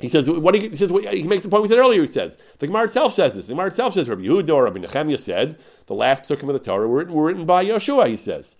[0.00, 2.02] He says, what he, he says, he makes the point we said earlier.
[2.02, 3.46] He says, the Gemara itself says this.
[3.46, 6.58] The Gemara itself says, Rabbi Yehuda or Rabbi Nehemiah said, the last psukim of the
[6.58, 8.56] Torah were written, were written by Yeshua, he says.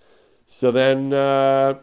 [0.47, 1.79] So then, uh,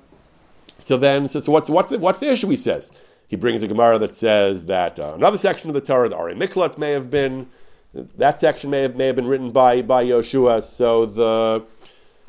[0.80, 2.92] so then, so, so what's, what's, the, what's the issue, he says?
[3.32, 6.36] He brings a Gemara that says that uh, another section of the Torah, the Ari
[6.36, 7.48] Miklat, may have been
[7.94, 10.64] that section may have may have been written by by Yoshua.
[10.64, 11.66] So the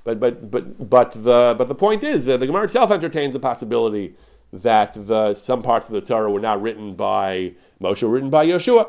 [0.04, 3.40] But but but but the but the point is that the Gemara itself entertains the
[3.40, 4.14] possibility
[4.52, 8.88] that the some parts of the Torah were not written by Moshe, written by Yeshua.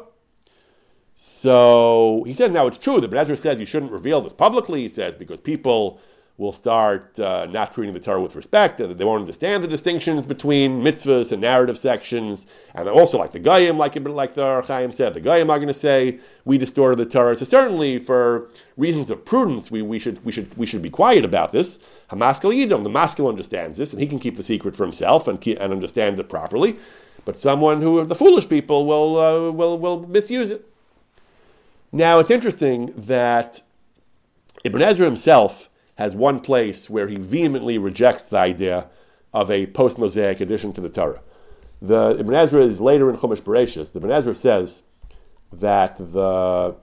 [1.16, 4.84] So he says now it's true that Ben Ezra says you shouldn't reveal this publicly.
[4.84, 6.00] He says because people
[6.38, 10.26] will start uh, not treating the Torah with respect, and they won't understand the distinctions
[10.26, 15.14] between mitzvahs and narrative sections, and also like the Goyim, like like the Chaim said,
[15.14, 17.36] the Goyim are going to say we distorted the Torah.
[17.36, 21.24] So certainly for reasons of prudence, we, we should we should we should be quiet
[21.24, 21.78] about this.
[22.10, 25.46] Hamaskal Yidom, the maskil understands this, and he can keep the secret for himself and
[25.48, 26.78] and understand it properly.
[27.26, 30.68] But someone who the foolish people will uh, will will misuse it.
[31.92, 33.62] Now it's interesting that
[34.64, 38.88] Ibn Ezra himself has one place where he vehemently rejects the idea
[39.34, 41.22] of a post Mosaic addition to the Torah.
[41.82, 43.92] The Ibn Ezra is later in Chumash Bereshis.
[43.92, 44.84] The Ibn Ezra says
[45.52, 46.76] that the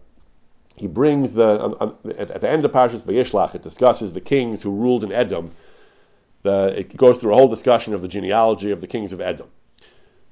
[0.77, 4.71] he brings the at, at, the end of Parshas Vayishlach, it discusses the kings who
[4.71, 5.51] ruled in Edom.
[6.43, 9.49] The, it goes through a whole discussion of the genealogy of the kings of Edom,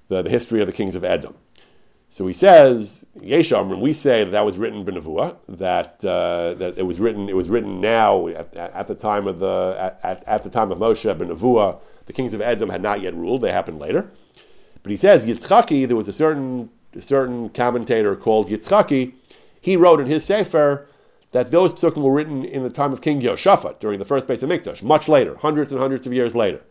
[0.08, 1.34] the, the history of the kings of Edom.
[2.18, 6.76] So he says, Yesham, when we say that that was written Benavua, that uh, that
[6.76, 10.42] it was written, it was written now at, at the time of the at, at
[10.42, 13.78] the time of Moshe Benavua, the kings of Edom had not yet ruled; they happened
[13.78, 14.10] later.
[14.82, 19.12] But he says Yitzchaki, there was a certain a certain commentator called Yitzchaki.
[19.60, 20.88] He wrote in his sefer
[21.30, 24.42] that those psukim were written in the time of King Yehoshaphat during the first base
[24.42, 26.62] of Mikdash, much later, hundreds and hundreds of years later,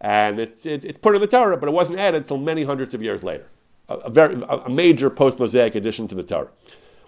[0.00, 2.94] and it's it, it's put in the Torah, but it wasn't added until many hundreds
[2.94, 3.46] of years later
[3.88, 6.48] a, very a major post Mosaic addition to the Torah.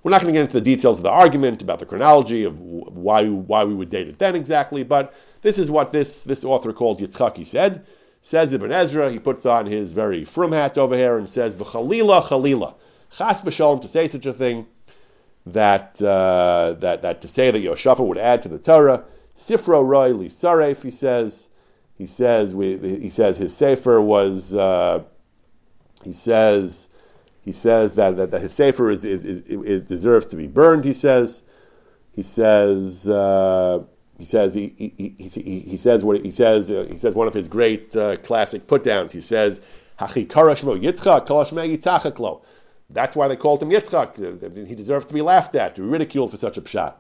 [0.02, 2.60] We're not going to get into the details of the argument about the chronology of
[2.60, 5.12] why why we would date it then exactly, but
[5.42, 7.86] this is what this this author called Yitzchaki said.
[8.22, 12.24] Says Ibn Ezra, he puts on his very frum hat over here and says, "V'chalila,
[12.24, 12.74] chalila,
[13.16, 14.66] chas v'shalom to say such a thing."
[15.46, 19.04] That, uh, that, that to say that Yehoshaphat would add to the Torah,
[19.38, 21.48] Sifro Roy Lisaref, he says,
[21.96, 25.04] he says, we, he says his sefer was uh,
[26.04, 26.86] he says
[27.42, 30.84] he says that, that, that his sefer is, is, is, is, deserves to be burned.
[30.84, 31.42] He says
[32.12, 33.82] he says uh,
[34.18, 37.34] he says he, he, he, he, says what he says uh, he says one of
[37.34, 39.12] his great uh, classic put downs.
[39.12, 39.60] He says
[39.98, 40.14] That's
[43.16, 44.66] why they called him Yitzchak.
[44.66, 46.94] He deserves to be laughed at, to be ridiculed for such a pshat.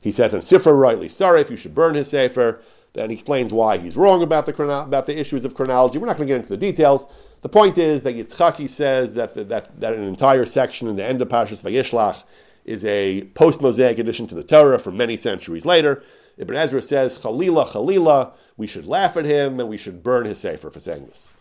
[0.00, 2.60] He says, and Sifra rightly sorry if you should burn his sefer.
[2.92, 5.98] Then he explains why he's wrong about the about the issues of chronology.
[5.98, 7.06] We're not going to get into the details.
[7.44, 11.04] The point is that Yitzchaki says that, the, that, that an entire section in the
[11.04, 12.22] end of Parshas Vayishlach
[12.64, 16.02] is a post-Mosaic addition to the Torah from many centuries later.
[16.38, 20.38] Ibn Ezra says, Chalila, Chalila, we should laugh at him and we should burn his
[20.38, 21.34] sefer for saying this.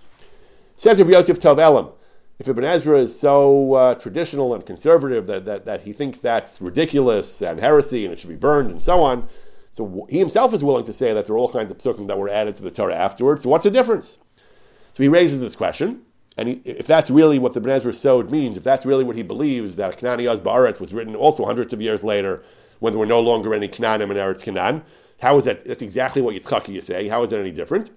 [0.76, 1.94] Says Rabbi Yosef Tov Elem,
[2.38, 6.60] if Ibn Ezra is so uh, traditional and conservative that, that, that he thinks that's
[6.60, 9.30] ridiculous and heresy and it should be burned and so on,
[9.72, 12.18] so he himself is willing to say that there are all kinds of psukim that
[12.18, 13.44] were added to the Torah afterwards.
[13.44, 14.18] So what's the difference?
[14.96, 16.02] So he raises this question,
[16.38, 19.16] and he, if that's really what the Ibn Ezra Sod means, if that's really what
[19.16, 22.44] he believes, that Knani Ba'aretz was written also hundreds of years later,
[22.80, 24.84] when there were no longer any Knanim in Eretz Canaan,
[25.22, 25.66] how is that?
[25.66, 27.10] That's exactly what Yitzchaki is saying.
[27.10, 27.92] How is that any different?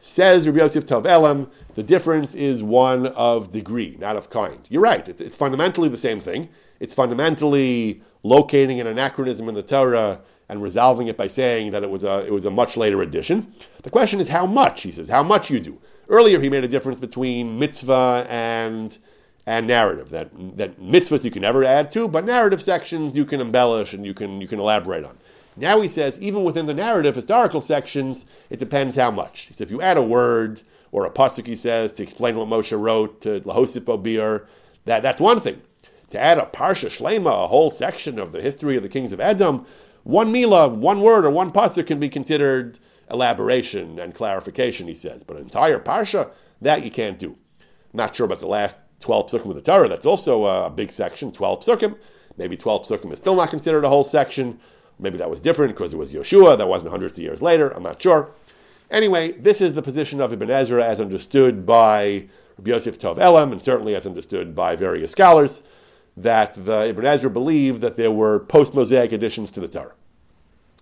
[0.00, 4.66] Says Rabbi Yosef Tov Elem, the difference is one of degree, not of kind.
[4.68, 5.06] You're right.
[5.06, 6.48] It's, it's fundamentally the same thing.
[6.80, 11.90] It's fundamentally locating an anachronism in the Torah and resolving it by saying that it
[11.90, 13.54] was a it was a much later addition.
[13.84, 14.82] The question is how much.
[14.82, 15.78] He says how much you do.
[16.10, 18.98] Earlier, he made a difference between mitzvah and
[19.46, 20.10] and narrative.
[20.10, 24.04] That that mitzvahs you can never add to, but narrative sections you can embellish and
[24.04, 25.18] you can you can elaborate on.
[25.56, 29.50] Now he says even within the narrative historical sections, it depends how much.
[29.56, 32.78] He if you add a word or a pasuk, he says to explain what Moshe
[32.78, 34.46] wrote to lahosip obir,
[34.86, 35.62] that that's one thing.
[36.10, 39.20] To add a parsha shlema, a whole section of the history of the kings of
[39.20, 39.64] Edom,
[40.02, 42.78] one mila, one word or one pasuk can be considered
[43.10, 45.24] elaboration and clarification, he says.
[45.24, 47.36] But an entire parsha, that you can't do.
[47.92, 49.88] Not sure about the last 12 psukim of the Torah.
[49.88, 51.96] That's also a big section, 12 psukim.
[52.36, 54.60] Maybe 12 psukim is still not considered a whole section.
[54.98, 56.58] Maybe that was different because it was Yeshua.
[56.58, 57.70] That wasn't hundreds of years later.
[57.70, 58.30] I'm not sure.
[58.90, 62.28] Anyway, this is the position of Ibn Ezra as understood by
[62.58, 65.62] Rabbi Yosef Tov Elem, and certainly as understood by various scholars,
[66.16, 69.94] that the Ibn Ezra believed that there were post-Mosaic additions to the Torah.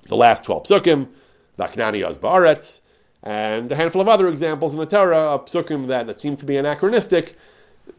[0.08, 1.08] The last 12 psukim,
[1.58, 2.80] Vaknani Ba'aretz,
[3.22, 6.46] and a handful of other examples in the Torah of psukim that, that seem to
[6.46, 7.36] be anachronistic.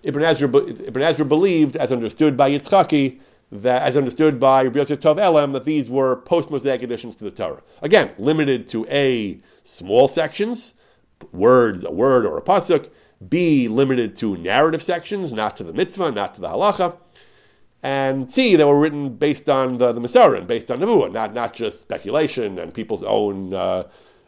[0.03, 3.19] Ibn Ezra, Ibn Ezra believed, as understood by Yitzchaki,
[3.51, 7.61] that, as understood by Yosef Tov Elem, that these were post-Mosaic additions to the Torah.
[7.81, 10.73] Again, limited to A, small sections,
[11.31, 12.89] words, a word or a pasuk,
[13.27, 16.95] B, limited to narrative sections, not to the mitzvah, not to the halacha,
[17.81, 21.53] and C, they were written based on the, the Masorah, based on Nevuah, not, not
[21.53, 23.83] just speculation and people's own, uh,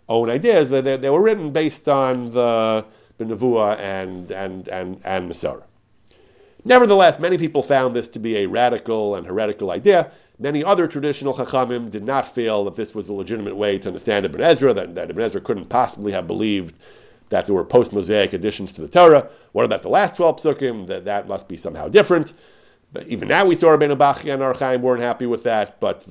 [0.07, 0.69] own ideas.
[0.69, 2.85] They, they, they, were written based on the,
[3.17, 5.61] the Nevuah and, and, and, and.
[6.63, 10.11] Nevertheless, many people found this to be a radical and heretical idea.
[10.39, 14.25] Many other traditional Chachamim did not feel that this was a legitimate way to understand
[14.25, 16.75] Ibn Ezra, that, that Ibn Ezra couldn't possibly have believed
[17.29, 19.29] that there were post-Mosaic additions to the Torah.
[19.51, 20.87] What about the last 12 psukim?
[20.87, 22.33] That, that must be somehow different.
[23.07, 26.03] Even now we saw Rabbeinu Bachya and Ohr HaChaim weren't happy with that, but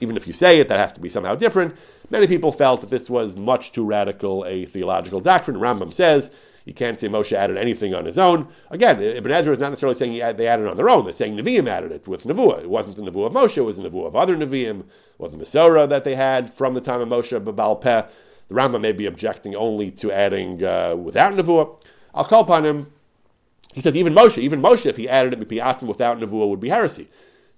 [0.00, 1.76] even if you say it, that has to be somehow different.
[2.08, 5.58] Many people felt that this was much too radical a theological doctrine.
[5.58, 6.30] Rambam says
[6.64, 8.48] you can't say Moshe added anything on his own.
[8.70, 11.04] Again, Ibn Ezra is not necessarily saying they added on their own.
[11.04, 12.62] They're saying Nevi'im added it with Nevuah.
[12.62, 14.84] It wasn't the Nevuah of Moshe, it was the Nevuah of other Nevi'im.
[15.18, 18.02] Was the Masorah that they had from the time of Moshe, Babal Peh.
[18.48, 21.76] The Rambam may be objecting only to adding uh, without Nevuah.
[22.14, 22.92] I'll call upon him.
[23.72, 26.68] He says even Moshe, even Moshe, if he added it Mipiatim without Nevuah, would be
[26.68, 27.08] heresy.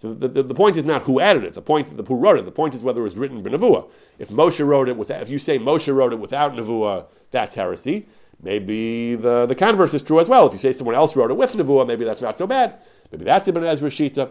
[0.00, 1.54] So the, the, the, point is not who added it.
[1.54, 2.44] The point, the, who wrote it.
[2.44, 3.88] The point is whether it was written by Nevuah.
[4.18, 8.06] If Moshe wrote it without, if you say Moshe wrote it without Nevuah, that's heresy.
[8.42, 10.46] Maybe the, the converse is true as well.
[10.46, 12.74] If you say someone else wrote it with Nevuah, maybe that's not so bad.
[13.10, 14.30] Maybe that's Ibn Ezra Shita.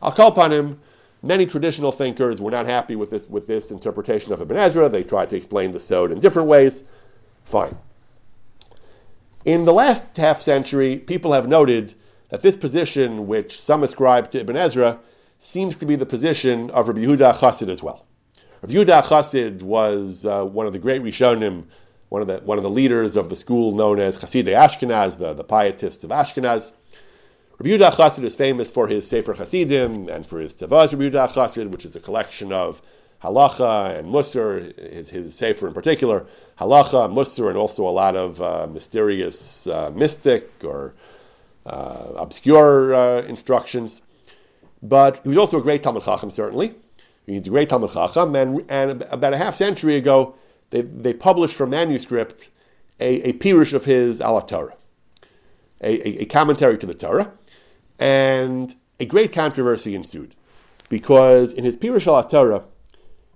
[0.00, 0.80] I'll call upon him.
[1.22, 4.88] Many traditional thinkers were not happy with this, with this interpretation of Ibn Ezra.
[4.88, 6.84] They tried to explain the Sod in different ways.
[7.44, 7.76] Fine.
[9.44, 11.94] In the last half century, people have noted
[12.28, 14.98] that this position, which some ascribe to Ibn Ezra,
[15.38, 18.06] seems to be the position of Rabbi Yehuda Chassid as well.
[18.60, 21.64] Rabbi Yehuda Chassid was uh, one of the great Rishonim
[22.10, 25.32] one of the one of the leaders of the school known as Hasidei Ashkenaz, the,
[25.32, 26.72] the pietists of Ashkenaz.
[27.58, 31.32] Rabbi Yehuda Chassid is famous for his Sefer Hasidim and for his Tzava'as Rabbi Yehuda
[31.32, 32.82] Chassid, which is a collection of
[33.22, 36.26] halacha and musar, his, his Sefer in particular,
[36.60, 40.94] halacha, musar, and also a lot of uh, mysterious uh, mystic or
[41.66, 44.02] uh, obscure uh, instructions.
[44.82, 46.74] But he was also a great Talmud Chacham, certainly.
[47.26, 50.34] He was a great Talmud Chacham, and, and about a half century ago,
[50.70, 52.48] they, they published from manuscript
[52.98, 54.76] a, a Pirush of his Al Torah,
[55.80, 57.32] a, a, a, commentary to the Torah,
[57.98, 60.34] and a great controversy ensued.
[60.88, 62.64] Because in his Pirush Al Torah,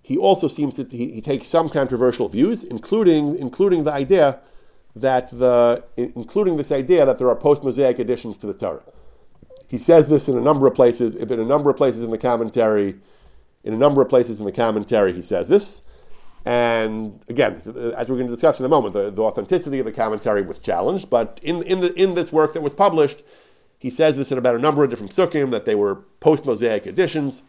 [0.05, 4.39] he also seems to he, he, takes some controversial views, including including the idea
[4.95, 8.83] that the including this idea that there are post Mosaic additions to the Torah.
[9.67, 11.15] He says this in a number of places.
[11.15, 12.97] In a number of places in the commentary,
[13.65, 15.81] in a number of places in the commentary, he says this.
[16.45, 17.55] And again,
[17.97, 20.59] as we're going to discuss in a moment, the, the authenticity of the commentary was
[20.59, 21.09] challenged.
[21.09, 23.23] But in, in, the, in this work that was published,
[23.79, 26.87] he says this in about a number of different sukkim that they were post Mosaic
[26.87, 27.43] editions.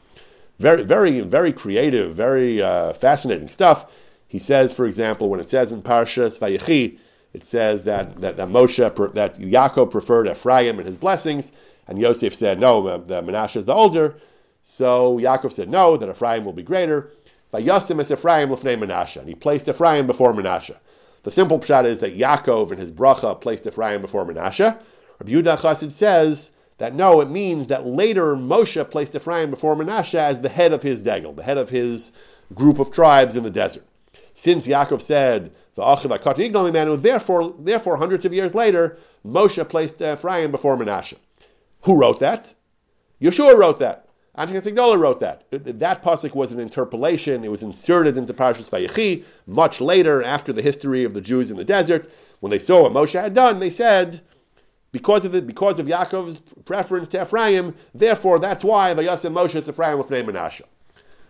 [0.59, 3.85] Very, very, very creative, very uh, fascinating stuff.
[4.27, 6.97] He says, for example, when it says in Parshas Vayechi,
[7.33, 11.51] it says that, that, that Moshe, that Yaakov preferred Ephraim and his blessings,
[11.87, 14.15] and Yosef said, no, the Menashe is the older.
[14.61, 17.11] So Yaakov said, no, that Ephraim will be greater.
[17.53, 20.75] Vayasim es Ephraim lefnei Menashe, and he placed Ephraim before Menashe.
[21.23, 24.79] The simple pshat is that Yaakov and his bracha placed Ephraim before Menashe.
[25.19, 30.19] Rabbi Yehuda Chassid says that no, it means that later Moshe placed Ephraim before Manasseh
[30.19, 32.11] as the head of his degel, the head of his
[32.53, 33.85] group of tribes in the desert.
[34.33, 41.17] Since Yaakov said, the therefore, therefore, hundreds of years later, Moshe placed Ephraim before Manasseh.
[41.81, 42.55] Who wrote that?
[43.21, 44.07] Yeshua wrote that.
[44.37, 45.43] Anshei Sigdola wrote that.
[45.51, 47.45] That pasuk was an interpolation.
[47.45, 51.57] It was inserted into Parashas Vayechi much later, after the history of the Jews in
[51.57, 52.11] the desert.
[52.41, 54.21] When they saw what Moshe had done, they said,
[54.95, 59.55] because of it, because of Yaakov's preference to Ephraim, therefore that's why the Yasem Moshe
[59.55, 60.61] is Ephraim with Menashe.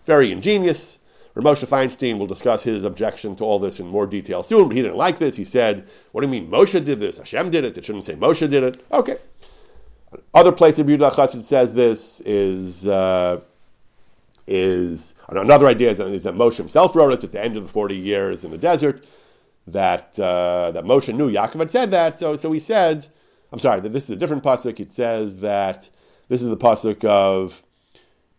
[0.05, 0.99] Very ingenious.
[1.35, 4.83] Moshe Feinstein will discuss his objection to all this in more detail soon, but he
[4.83, 5.35] didn't like this.
[5.35, 7.17] He said, What do you mean Moshe did this?
[7.17, 7.75] Hashem did it.
[7.75, 8.85] It shouldn't say Moshe did it.
[8.91, 9.17] Okay.
[10.35, 13.41] Other place of Yehuda Chassid says this is uh,
[14.45, 17.97] is another idea is, that Moshe himself wrote it at the end of the forty
[17.97, 19.03] years in the desert.
[19.67, 23.07] That uh, that Moshe knew Yaakov had said that, so so he said,
[23.51, 24.79] I'm sorry, that this is a different pasuk.
[24.79, 25.89] It says that
[26.27, 27.61] this is the pasuk of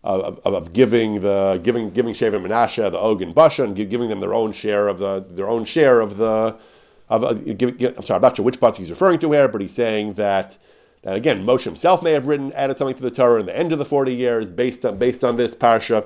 [0.04, 4.08] of, of, of, giving the giving giving Shevet Menashe the Og and Basha and giving
[4.08, 6.56] them their own share of the their own share of the
[7.08, 9.60] of uh, give, I'm sorry, I'm not sure which pasuk he's referring to here, but
[9.60, 10.56] he's saying that
[11.06, 13.72] and again, Moshe himself may have written, added something to the Torah in the end
[13.72, 16.04] of the 40 years based on, based on this parsha.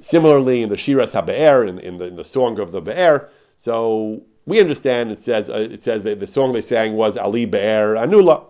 [0.00, 3.28] Similarly, in the Shiras HaBe'er, in, in, the, in the song of the Be'er,
[3.58, 7.44] so we understand it says, uh, it says that the song they sang was Ali
[7.44, 8.44] Be'er Anula.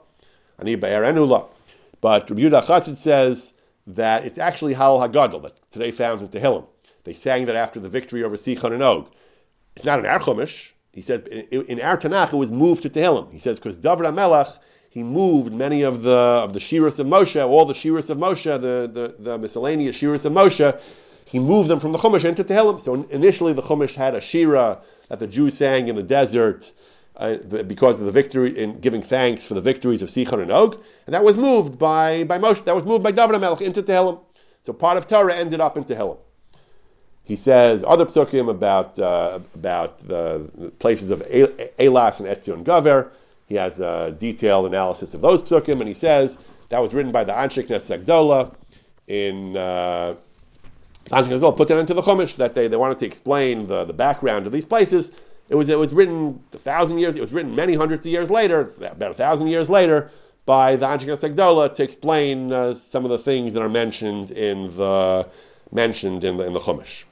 [0.59, 1.47] Ali Be'er Anula.
[2.01, 3.53] But Rabbi Yehuda Chassid says
[3.87, 6.67] that it's actually Hal Hagadol, that today found in Tehillim.
[7.05, 9.09] They sang that after the victory over Sichon and Og.
[9.77, 10.71] It's not an Archomish.
[10.93, 13.33] He says in, our Tanakh it was moved to Tehillim.
[13.33, 14.59] He says because David HaMelech
[14.93, 18.45] he moved many of the of the shiras of Moshe, all the shiras of Moshe,
[18.45, 20.79] the, the, the miscellaneous shiras of Moshe,
[21.25, 22.79] he moved them from the Chumash into Tehillim.
[22.81, 24.81] So initially the Chumash had a shira
[25.13, 26.73] that the Jews sang in the desert
[27.17, 30.83] uh, because of the victory in giving thanks for the victories of Sichon and Og,
[31.05, 32.65] and that was moved by by Moshe.
[32.65, 34.21] That was moved by David Melech into Tehillim.
[34.63, 36.17] So part of Torah ended up in Tehillim.
[37.25, 43.11] He says other psukim about uh, about the places of Elas and Etzion Gaver.
[43.47, 46.39] He has a detailed analysis of those psukim, and he says
[46.71, 48.57] that was written by the Anshik Nesek
[49.07, 49.59] in.
[49.59, 50.15] Uh,
[51.11, 53.93] Anshik well put that into the Chumash that they, they wanted to explain the, the
[53.93, 55.13] background of these places.
[55.49, 57.17] It was it was written a thousand years.
[57.17, 60.11] It was written many hundreds of years later, about a thousand years later,
[60.47, 64.77] by the Anshik Nesek to explain uh, some of the things that are mentioned in
[64.77, 65.29] the
[65.71, 67.05] mentioned in the in the Chumash.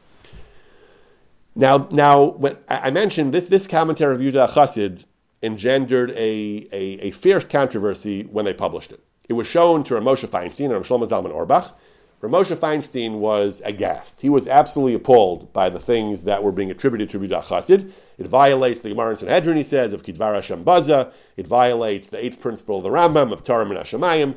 [1.54, 5.04] Now, now, when I mentioned this, this commentary of Yudah Chassid
[5.42, 9.00] engendered a, a, a, fierce controversy when they published it.
[9.28, 11.78] It was shown to Ramosha Feinstein and Shlomo Zalman Auerbach.
[12.22, 14.20] Ramosha Feinstein was aghast.
[14.20, 17.92] He was absolutely appalled by the things that were being attributed to Yudah Chassid.
[18.18, 21.12] It violates the Gemara in Sanhedrin, he says, of Hashem Baza.
[21.38, 24.34] It violates the eighth principle of the Rambam of Torah and Hashemayim.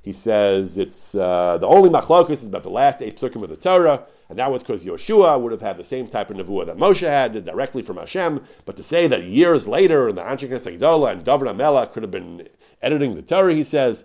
[0.00, 3.56] He says it's uh, the only machlokus is about the last eight psukim of the
[3.56, 4.04] Torah.
[4.28, 7.00] And that was because Yoshua would have had the same type of nevuah that Moshe
[7.00, 8.44] had directly from Hashem.
[8.64, 12.12] But to say that years later, in the Anshe Agdola and David Amela could have
[12.12, 12.48] been
[12.80, 14.04] editing the Torah, he says,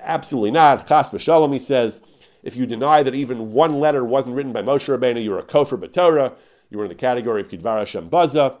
[0.00, 0.88] absolutely not.
[0.88, 2.00] Chas v'shalom, he says,
[2.44, 5.78] if you deny that even one letter wasn't written by Moshe Rabbeinu, you're a kofar
[5.78, 6.34] b'Torah.
[6.70, 8.58] You were in the category of Kidvar Hashem Baza.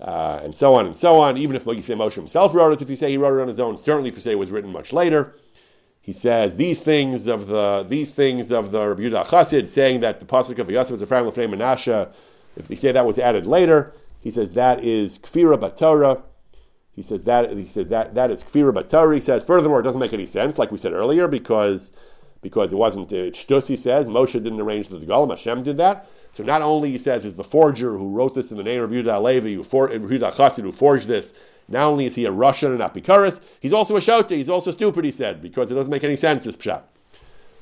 [0.00, 1.38] Uh, and so on and so on.
[1.38, 3.48] Even if you say Moshe himself wrote it, if you say he wrote it on
[3.48, 5.34] his own, certainly if you say it was written much later
[6.06, 10.20] he says these things of the these things of the Rabbi Yudah Chassid, saying that
[10.20, 12.08] the pasuk of Yosef is a family of Menashe.
[12.56, 16.22] If we say that was added later, he says that is kfira batorah.
[16.94, 19.16] He says that he says that that is kfira batorah.
[19.16, 21.90] He says furthermore, it doesn't make any sense, like we said earlier, because
[22.48, 23.66] because it wasn't uh, Shtus.
[23.66, 26.08] He says Moshe didn't arrange the Golem, Hashem did that.
[26.32, 28.90] So not only he says is the forger who wrote this in the name of
[28.90, 31.34] Yudah Levi, who for, Yudah Chassid, who forged this,
[31.66, 35.04] not only is he a Russian and Apikaris, he's also a Shota, he's also stupid,
[35.04, 36.82] he said, because it doesn't make any sense, this Pshat.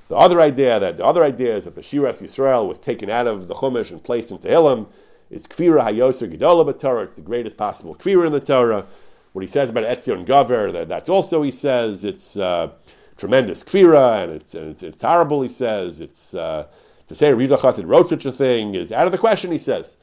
[0.09, 3.27] The other idea that the other idea is that the Shiras Yisrael was taken out
[3.27, 4.87] of the Chumash and placed into Tehillim
[5.31, 7.05] is Kfira Hayoser Gedola Torah.
[7.05, 8.87] It's the greatest possible Kfira in the Torah.
[9.33, 12.71] What he says about Etzion Gaver, that, that's also he says it's uh,
[13.17, 15.43] tremendous Kfira and it's, and it's, it's horrible.
[15.43, 16.67] He says it's uh,
[17.09, 19.53] to say Rida Chassid wrote such a thing is out of the question.
[19.53, 19.97] He says,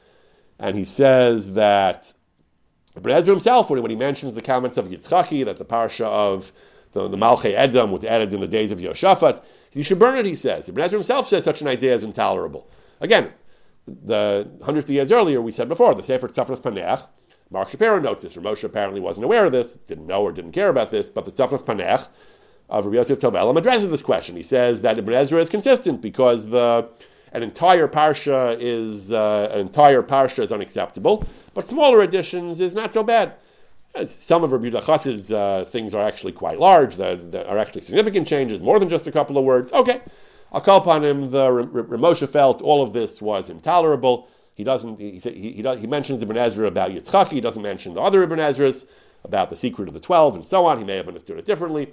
[0.58, 2.12] and he says that
[2.94, 6.52] but Ezra himself, when he mentions the comments of Yitzchaki, that the parsha of
[6.92, 9.42] the, the Edom was added in the days of Yoshaphat,
[9.72, 10.68] you should burn it, he says.
[10.68, 12.68] Ibn Ezra himself says such an idea is intolerable.
[13.00, 13.32] Again,
[13.86, 17.06] the hundreds of years earlier, we said before, the Sefer Tzafnas Paneach,
[17.50, 18.36] Marc Shapiro notes this.
[18.36, 21.32] Ramosha apparently wasn't aware of this, didn't know or didn't care about this, but the
[21.32, 22.06] Tzafnas Paneach
[22.68, 24.36] of Rabbi Yosef addresses this question.
[24.36, 26.88] He says that Ibn Ezra is consistent because the
[27.32, 31.24] an entire parsha is uh, an entire parsha is unacceptable.
[31.54, 33.34] But smaller additions is not so bad.
[34.06, 38.62] Some of Rabbi Chassid's uh, things are actually quite large, that, are actually significant changes,
[38.62, 39.70] more than just a couple of words.
[39.72, 40.00] Okay,
[40.50, 41.30] I'll call upon him.
[41.30, 44.28] The Ramosha felt all of this was intolerable.
[44.54, 44.98] He doesn't.
[44.98, 47.32] He, he, he, he mentions Ibn Ezra about Yitzchaki.
[47.32, 48.86] He doesn't mention the other Ibn Ezras
[49.24, 50.78] about the secret of the twelve and so on.
[50.78, 51.92] He may have understood it differently.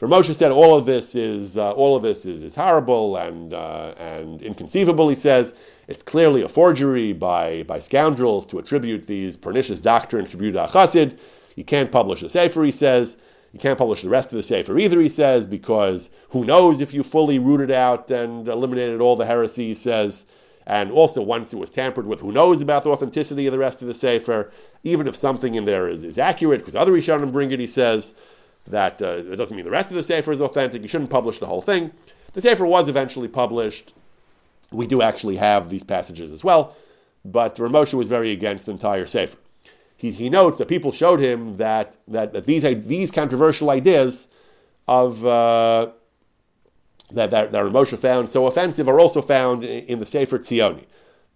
[0.00, 3.52] For Moshe said all of this is uh, all of this is, is horrible and
[3.52, 5.10] uh, and inconceivable.
[5.10, 5.52] He says
[5.88, 11.18] it's clearly a forgery by, by scoundrels to attribute these pernicious doctrines to Yehuda Chassid.
[11.54, 13.18] You can't publish the Sefer, he says.
[13.52, 16.94] You can't publish the rest of the Sefer either, he says, because who knows if
[16.94, 20.24] you fully rooted out and eliminated all the heresy, he says.
[20.66, 23.82] And also, once it was tampered with, who knows about the authenticity of the rest
[23.82, 24.50] of the Sefer,
[24.82, 28.14] even if something in there is, is accurate, because other Rishonim bring it, he says,
[28.66, 30.82] that uh, it doesn't mean the rest of the Sefer is authentic.
[30.82, 31.92] You shouldn't publish the whole thing.
[32.32, 33.92] The Sefer was eventually published
[34.72, 36.76] we do actually have these passages as well,
[37.24, 39.36] but Ramosha was very against the entire Sefer.
[39.96, 44.28] He, he notes that people showed him that, that, that these, these controversial ideas
[44.88, 45.90] of uh,
[47.10, 50.84] that, that, that Ramosha found so offensive are also found in, in the Sefer Tzioni.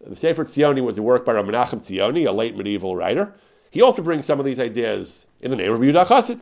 [0.07, 3.35] The Sefer Tzioni was a work by Menachem Tzioni, a late medieval writer.
[3.71, 6.41] He also brings some of these ideas in the name of Yehuda Chassid.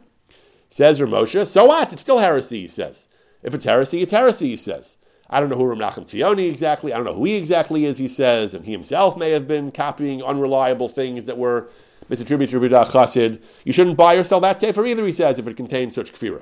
[0.73, 1.93] Says Ramosha, so what?
[1.93, 3.07] It's still heresy, he says.
[3.43, 4.97] If it's heresy, it's heresy, he says.
[5.29, 6.95] I don't know who Ramnachem Tzioni exactly.
[6.95, 7.99] I don't know who he exactly is.
[7.99, 11.69] He says, and he himself may have been copying unreliable things that were
[12.09, 13.43] misattributed to Rabbi Chassid.
[13.65, 15.05] You shouldn't buy or sell that sefer either.
[15.05, 16.41] He says if it contains such kfira.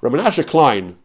[0.00, 0.96] Ramanasha Klein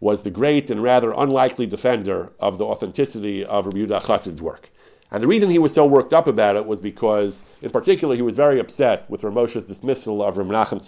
[0.00, 4.68] was the great and rather unlikely defender of the authenticity of Rabbi Yehuda Chassid's work.
[5.10, 8.22] And the reason he was so worked up about it was because, in particular, he
[8.22, 10.82] was very upset with Ramosha's dismissal of Ramnachem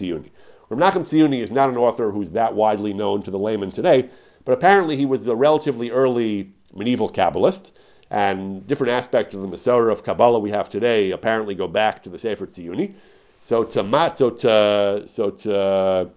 [0.70, 4.08] Menachem Tziyuni is not an author who's that widely known to the layman today,
[4.44, 7.70] but apparently he was a relatively early medieval Kabbalist,
[8.10, 12.10] and different aspects of the Masorah of Kabbalah we have today apparently go back to
[12.10, 12.94] the Sefer Tziyuni.
[13.42, 16.10] So to mat, so to so to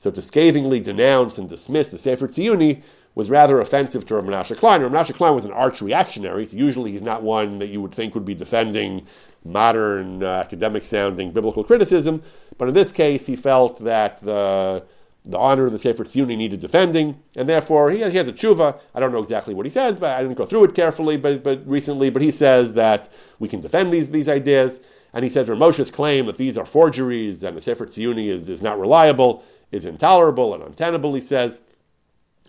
[0.00, 2.82] so to scathingly denounce and dismiss the Sefer Tziyuni
[3.14, 4.80] was rather offensive to Rav Menashe Klein.
[4.80, 7.92] Rav Menashe Klein was an arch reactionary, so usually he's not one that you would
[7.92, 9.06] think would be defending
[9.44, 12.22] modern uh, academic sounding biblical criticism.
[12.56, 14.84] But in this case, he felt that the
[15.24, 18.32] the honor of the Sefer Tziyuni needed defending, and therefore he has, he has a
[18.32, 18.78] tshuva.
[18.94, 21.42] I don't know exactly what he says, but I didn't go through it carefully, but,
[21.42, 22.08] but recently.
[22.08, 24.80] But he says that we can defend these, these ideas,
[25.12, 28.62] and he says Ramosha's claim that these are forgeries and the Sefer Tziyuni is, is
[28.62, 31.60] not reliable is intolerable and untenable, he says.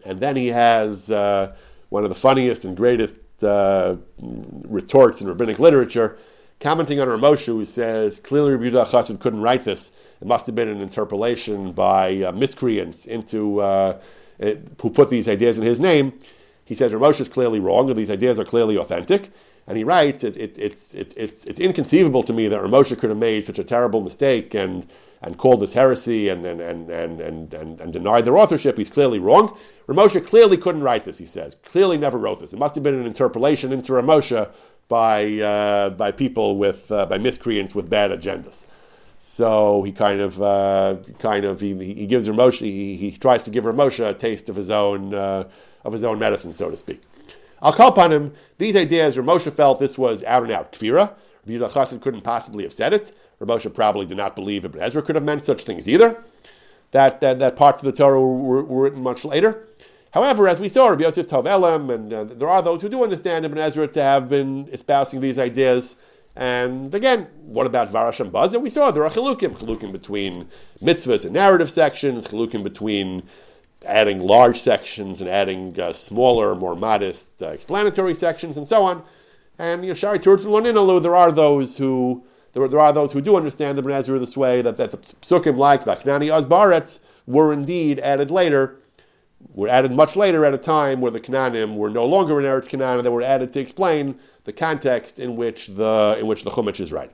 [0.06, 1.56] And then he has uh,
[1.90, 6.18] one of the funniest and greatest uh, retorts in rabbinic literature,
[6.60, 9.92] commenting on Ramosha, who says, clearly Rabbi Yehuda Chassid couldn't write this.
[10.22, 14.00] It must have been an interpolation by uh, miscreants into uh,
[14.38, 16.20] it, who put these ideas in his name.
[16.66, 19.32] He says Ramosha is clearly wrong, and these ideas are clearly authentic.
[19.66, 23.10] And he writes, it, it, it's, it, it's, it's inconceivable to me that Ramosha could
[23.10, 24.90] have made such a terrible mistake and,
[25.22, 28.78] and called this heresy and, and, and, and, and, and, and denied their authorship.
[28.78, 29.58] He's clearly wrong.
[29.88, 31.56] Ramosha clearly couldn't write this, he says.
[31.66, 32.52] Clearly never wrote this.
[32.52, 34.50] It must have been an interpolation into Ramosha
[34.90, 38.66] by, uh, by people with, uh, by miscreants with bad agendas.
[39.20, 43.50] So he kind of, uh, kind of, he, he gives Ramosha, he, he tries to
[43.50, 45.46] give Ramosha a taste of his own, uh,
[45.86, 47.02] of his own medicine, so to speak.
[47.62, 48.34] I'll call upon him.
[48.58, 51.14] These ideas, Ramosha felt this was out and out kfira.
[51.46, 53.16] Rabbi Chassid couldn't possibly have said it.
[53.40, 56.22] Ramosha probably did not believe it, but Ezra could have meant such things either.
[56.92, 59.68] That, that, that parts of the Torah were, were written much later.
[60.12, 63.04] However, as we saw, Rabbi Yosef Tov Elem, and uh, there are those who do
[63.04, 65.96] understand Ibn Ezra to have been espousing these ideas.
[66.36, 68.54] And again, what about Varasham Baz?
[68.54, 70.48] And we saw there are chilukim, chilukim between
[70.82, 73.24] mitzvahs and narrative sections, chilukim between
[73.86, 79.04] adding large sections and adding uh, smaller, more modest uh, explanatory sections, and so on.
[79.58, 83.12] And you know, Shari Turtz and Loninalu, there are those who there, there are those
[83.12, 87.00] who do understand the Ezra this way that, that the psukim like the Vaknani Azbaretz
[87.28, 88.79] were indeed added later,
[89.54, 92.68] were added much later at a time where the Canaanim were no longer in Eretz
[92.68, 96.52] Canaan, and they were added to explain the context in which the in which the
[96.52, 97.12] Chumash is right.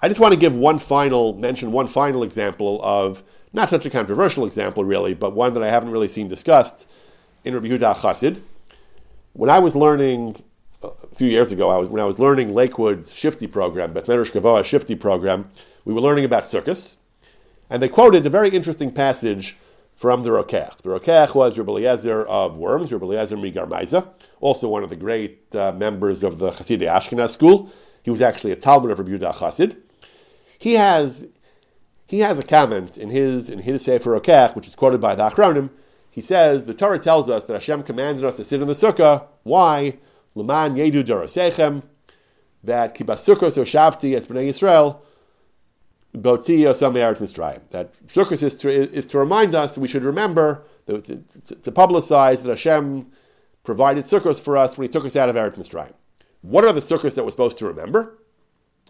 [0.00, 3.90] I just want to give one final mention, one final example of not such a
[3.90, 6.86] controversial example, really, but one that I haven't really seen discussed
[7.44, 8.42] in Rabbi Yehuda Chassid.
[9.32, 10.42] When I was learning
[10.82, 14.30] a few years ago, I was, when I was learning Lakewood's Shifty program, Beth Medrash
[14.30, 15.50] Gavoa Shifty program,
[15.84, 16.98] we were learning about circus,
[17.70, 19.56] and they quoted a very interesting passage
[19.98, 20.80] from the Rokeach.
[20.82, 24.06] The Rokeach was Rabbi Eliezer of Worms, Rabbi Eliezer Migarmaiza,
[24.40, 27.72] also one of the great uh, members of the Hasidei Ashkenaz school.
[28.04, 29.76] He was actually a Talmud of Rabbi Yehuda Chassid.
[30.56, 31.26] He has
[32.06, 35.28] he has a comment in his in his Sefer Rokeach, which is quoted by the
[35.28, 35.70] Achronim.
[36.08, 39.24] He says the Torah tells us that Hashem commanded us to sit in the sukkah.
[39.42, 39.98] Why?
[40.36, 41.82] Leman yedu dorosechem.
[42.62, 45.00] That kibasukos shavti es bnei Yisrael.
[46.20, 47.60] Botzi osam eretz mitzrayim.
[47.70, 49.76] That sukkos is to, is to remind us.
[49.76, 53.06] We should remember to, to, to publicize that Hashem
[53.64, 55.92] provided sukkos for us when He took us out of Eretz Mitzrayim.
[56.40, 58.18] What are the sukkos that we're supposed to remember?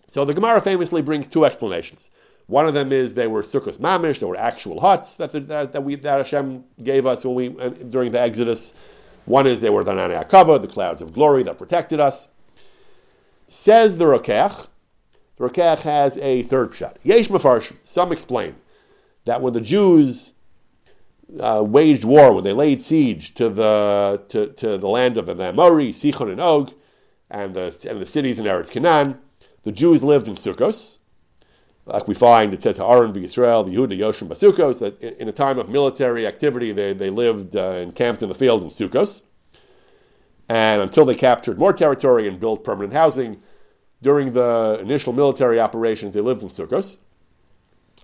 [0.06, 2.10] So the Gemara famously brings two explanations.
[2.46, 5.72] One of them is they were sukkos mamish, they were actual huts that, the, that,
[5.72, 7.48] that, we, that Hashem gave us when we,
[7.84, 8.72] during the Exodus.
[9.26, 12.28] One is they were the Nani Akava, the clouds of glory that protected us.
[13.48, 14.66] Says the Rokeach,
[15.38, 16.98] the has a third shot.
[17.02, 18.56] Yesh Mefarsh, some explain
[19.24, 20.32] that when the Jews
[21.38, 25.42] uh, waged war, when they laid siege to the, to, to the land of the
[25.42, 26.72] Amori, Sichon and Og,
[27.30, 29.18] and the, and the cities in Eretz Canaan,
[29.64, 30.98] the Jews lived in Sukkos,
[31.88, 35.58] like we find, it says Aaron Israel, the Yehuda Yoshim Basukos, that in, a time
[35.58, 39.22] of military activity, they, they lived uh, and camped in the field in Sukkos.
[40.50, 43.42] And until they captured more territory and built permanent housing,
[44.02, 46.98] during the initial military operations, they lived in Sukkos.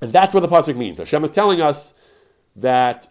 [0.00, 0.98] And that's what the Pasuk means.
[0.98, 1.94] Hashem is telling us
[2.56, 3.08] that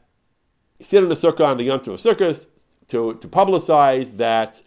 [0.81, 2.45] sit in a sukkah on the Yom of Sukkos
[2.89, 4.61] to, to publicize that,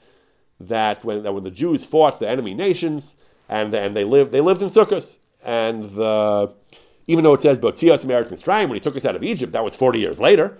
[0.60, 3.14] that, when, that when the Jews fought the enemy nations
[3.48, 6.52] and, and they, lived, they lived in Sukkos and the
[7.06, 9.64] even though it says Botzias American Mitzrayim when he took us out of Egypt, that
[9.64, 10.58] was forty years later.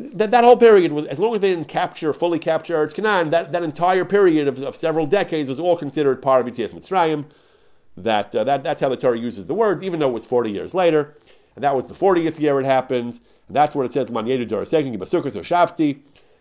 [0.00, 3.30] That, that whole period was as long as they didn't capture fully capture Eretz Canaan,
[3.30, 7.24] that, that entire period of, of several decades was all considered part of Botzias Mitzrayim.
[7.96, 10.52] That, uh, that that's how the Torah uses the words, even though it was forty
[10.52, 11.16] years later,
[11.56, 13.18] and that was the fortieth year it happened.
[13.48, 14.06] And that's where it says.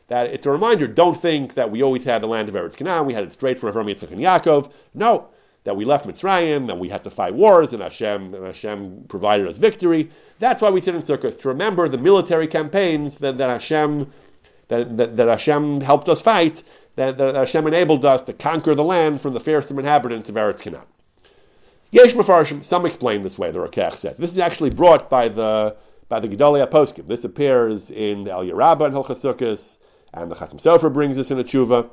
[0.09, 0.87] That it's a reminder.
[0.87, 3.05] Don't think that we always had the land of Eretz Canaan.
[3.05, 4.71] We had it straight from Avram Yitzchak and Yaakov.
[4.93, 5.29] No,
[5.67, 9.49] that we left Mitzrayim and we had to fight wars and Hashem and Hashem provided
[9.49, 10.09] us victory.
[10.39, 14.09] That's why we sit in Sukkot to remember the military campaigns that, that Hashem
[14.69, 16.63] that, that, that Hashem helped us fight,
[16.95, 20.61] that, that Hashem enabled us to conquer the land from the fearsome inhabitants of Eretz
[20.61, 20.87] Canaan.
[21.91, 24.15] Yesh Mefarshim, some explain this way, the Rokeach says.
[24.15, 25.75] This is actually brought by the
[26.07, 27.07] by the Gedalia Poskim.
[27.07, 29.75] This appears in the Eliyah Rabbah and Hilchasukis,
[30.13, 31.89] and the Chasam Sofer brings this in a tshuva.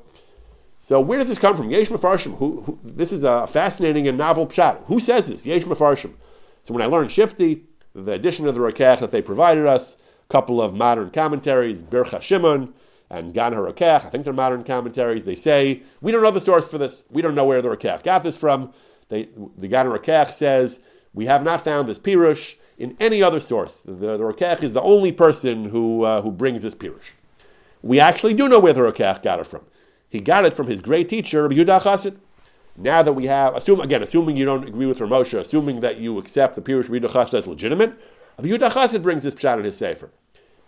[0.85, 1.71] So where does this come from?
[1.71, 2.37] Yesh Mefarshim.
[2.37, 4.85] Who, who, this is a fascinating and novel pshat.
[4.85, 5.47] Who says this?
[5.47, 6.13] Yesh Mefarshim.
[6.63, 7.63] So when I learned Shifti,
[7.95, 9.97] the addition of the Rokeach that they provided us,
[10.29, 12.75] a couple of modern commentaries, Bircha Shimon
[13.09, 16.69] and Gan HaRokeach, I think they're modern commentaries, they say, we don't know the source
[16.69, 17.07] for this.
[17.09, 18.75] We don't know where the Rokeach got this from.
[19.09, 20.81] They, the Gan HaRokeach says,
[21.15, 23.79] we have not found this Pirush in any other source.
[23.87, 27.15] The, the is the only person who, uh, who brings this Pirush.
[27.81, 29.63] We actually do know where the Rokeach got it from.
[30.09, 32.17] He got it from his great teacher, Yehuda Chassid.
[32.77, 36.19] Now that we have, assume again, assuming you don't agree with Ramosha, assuming that you
[36.19, 37.95] accept the Pirush Yehuda Chassid as legitimate,
[38.41, 40.11] Yehuda Chassid brings this pshat in his sefer.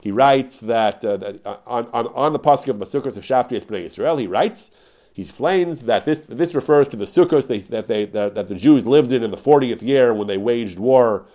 [0.01, 3.61] He writes that, uh, that uh, on, on, on, the pasuk of Masukas of Shafti
[3.65, 4.71] Bnei Israel, he writes,
[5.13, 8.55] he explains that this this refers to the sukkos they, that they that, that, the
[8.55, 11.27] Jews lived in in the 40th year when they waged war,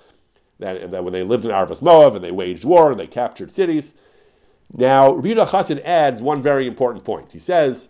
[0.60, 3.52] that, that when they lived in Arvas Moab and they waged war and they captured
[3.52, 3.94] cities.
[4.72, 7.32] Now, Rabbi Chassid adds one very important point.
[7.32, 7.90] He says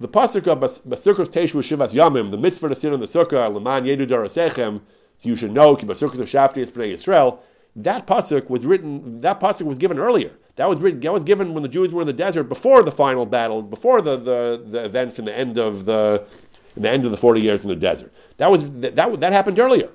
[0.00, 3.84] the pasuk of Basukos Teshu Shivat Yamim, the mitzvah to sit on the sukkah, Leman
[3.84, 4.80] Yedu Darasechem,
[5.18, 7.42] so you should know, Kibasukos of Shafti Bnei Israel.
[7.76, 9.20] That pasuk was written.
[9.20, 10.32] That pasuk was given earlier.
[10.56, 11.00] That was written.
[11.00, 14.02] That was given when the Jews were in the desert before the final battle, before
[14.02, 16.26] the, the, the events in the end of the
[16.74, 18.12] in the end of the forty years in the desert.
[18.38, 19.90] That was that that, that happened earlier.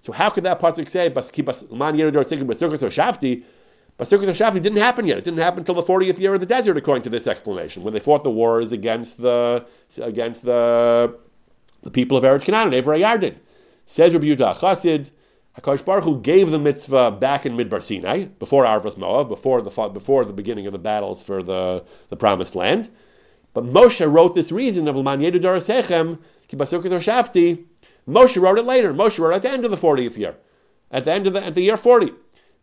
[0.00, 3.42] So how could that pasuk say Leman Yedu Darasechem Basukos of Shafti?
[3.98, 5.18] But Sukkot Shafti didn't happen yet.
[5.18, 7.92] It didn't happen until the 40th year of the desert, according to this explanation, when
[7.92, 9.66] they fought the wars against the
[10.00, 11.18] against the,
[11.82, 13.36] the people of Eretz Canaan and Ever Yarden.
[13.88, 15.10] Says Rabbi Yudah Chassid,
[15.58, 19.70] Hakadosh Baruch Hu gave the mitzvah back in Midbar Sinai before Arvas Moab, before the
[19.88, 22.88] before the beginning of the battles for the, the Promised Land.
[23.52, 26.18] But Moshe wrote this reason of L'man Yedu Darasechem
[26.48, 27.64] Kibasukot Shafti.
[28.08, 28.94] Moshe wrote it later.
[28.94, 30.36] Moshe wrote it at the end of the 40th year,
[30.92, 32.12] at the end of the, at the year 40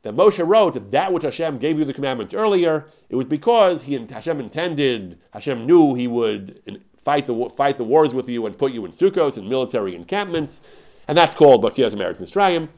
[0.06, 3.98] that Moshe wrote that which Hashem gave you the commandment earlier, it was because he
[3.98, 6.62] Hashem intended, Hashem knew he would
[7.04, 10.62] fight the fight the wars with you and put you in sukkos and military encampments,
[11.08, 12.70] and that's called Batsias American Mitzrayim.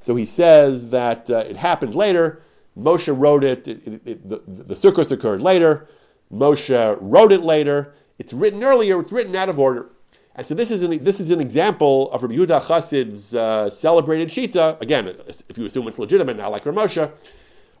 [0.00, 2.42] So he says that uh, it happened later.
[2.78, 3.66] Moshe wrote it.
[3.66, 5.88] it, it, it the, the sukkos occurred later.
[6.30, 7.94] Moshe wrote it later.
[8.18, 9.00] It's written earlier.
[9.00, 9.86] It's written out of order.
[10.38, 14.28] And so this is an, this is an example of Rabbi Yehuda Chassid's uh, celebrated
[14.28, 14.80] shita.
[14.80, 15.12] Again,
[15.48, 17.10] if you assume it's legitimate, not like Ramosha,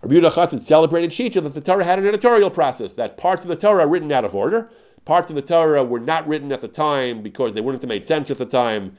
[0.02, 3.48] Rabbi Yehuda Chassid's celebrated shita that the Torah had an editorial process, that parts of
[3.48, 4.68] the Torah are written out of order,
[5.04, 8.08] parts of the Torah were not written at the time because they wouldn't have made
[8.08, 8.96] sense at the time.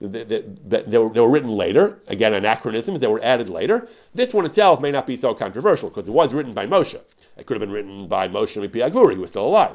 [0.00, 1.98] They, they, they, were, they were written later.
[2.06, 3.88] Again, anachronisms, they were added later.
[4.14, 7.00] This one itself may not be so controversial because it was written by Moshe.
[7.36, 9.74] It could have been written by Moshe Mipi Agvuri, who was still alive.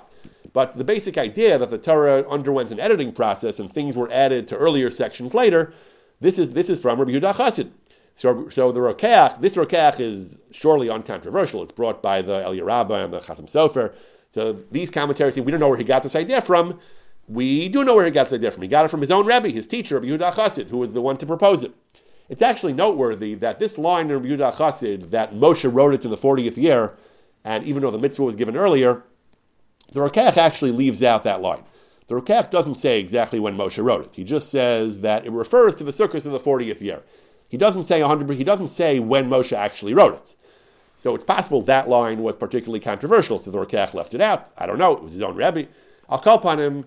[0.56, 4.47] But the basic idea that the Torah underwent an editing process and things were added
[4.47, 5.74] to earlier sections later,
[6.22, 7.72] this is, this is from Rabbi Yehuda Chassid.
[8.16, 11.62] So, so the Rokeach, this Rokeach is surely uncontroversial.
[11.62, 13.93] It's brought by the Eliyah Rabbah and the Chasam Sofer.
[14.32, 16.80] So these commentaries we don't know where he got this idea from.
[17.28, 18.62] We do know where he got this idea from.
[18.62, 21.01] He got it from his own Rebbe, his teacher, Rabbi Yehuda Chassid, who was the
[21.01, 21.74] one to propose it.
[22.30, 26.12] It's actually noteworthy that this line in Rabbi Yehuda Chassid, that Moshe wrote it in
[26.12, 26.93] the 40th year,
[27.43, 29.03] and even though the mitzvah was given earlier,
[29.91, 31.63] the Rokach actually leaves out that line.
[32.07, 34.11] The Rokach doesn't say exactly when Moshe wrote it.
[34.13, 37.01] He just says that it refers to the Sukkot in the 40th year.
[37.47, 38.38] He doesn't say 100.
[38.38, 40.36] He doesn't say when Moshe actually wrote it.
[40.97, 44.49] So it's possible that line was particularly controversial, so the Rokach left it out.
[44.57, 44.93] I don't know.
[44.93, 45.67] It was his own Rebbe.
[46.09, 46.86] I'll call upon him.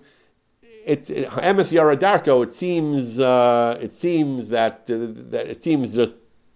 [0.63, 2.45] It, it, Yaradarko.
[2.45, 3.19] It seems.
[3.19, 6.15] Uh, it seems that, uh, that it seems just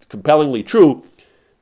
[0.08, 1.04] compellingly true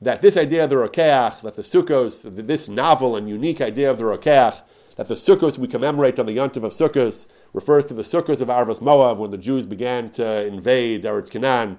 [0.00, 3.98] that this idea of the Rokeach, that the Sukkos, this novel and unique idea of
[3.98, 4.60] the Rokeach,
[5.00, 7.24] that the Sukkos we commemorate on the Yontiv of Sukkos
[7.54, 11.78] refers to the Sukkos of Arvas Moab when the Jews began to invade Eretz Canaan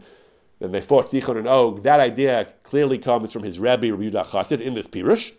[0.60, 1.84] and they fought Sichon and Og.
[1.84, 5.34] That idea clearly comes from his Rebbe, Rabbi Yudah Chassid, in this Pirush.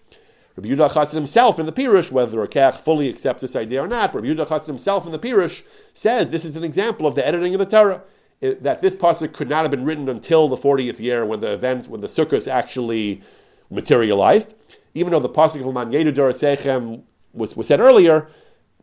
[0.54, 4.14] Rabbi Yudah Chassid himself in the Pirush, whether Rokeach fully accepts this idea or not,
[4.14, 5.62] Rabbi Yudah Chassid himself in the Pirush
[5.92, 8.02] says this is an example of the editing of the Torah.
[8.40, 11.52] It, that this pasuk could not have been written until the 40th year when the
[11.52, 13.22] event, when the circus actually
[13.70, 14.54] materialized.
[14.94, 17.02] Even though the pasuk of Man Yedu Dorasechem
[17.32, 18.28] was, was said earlier,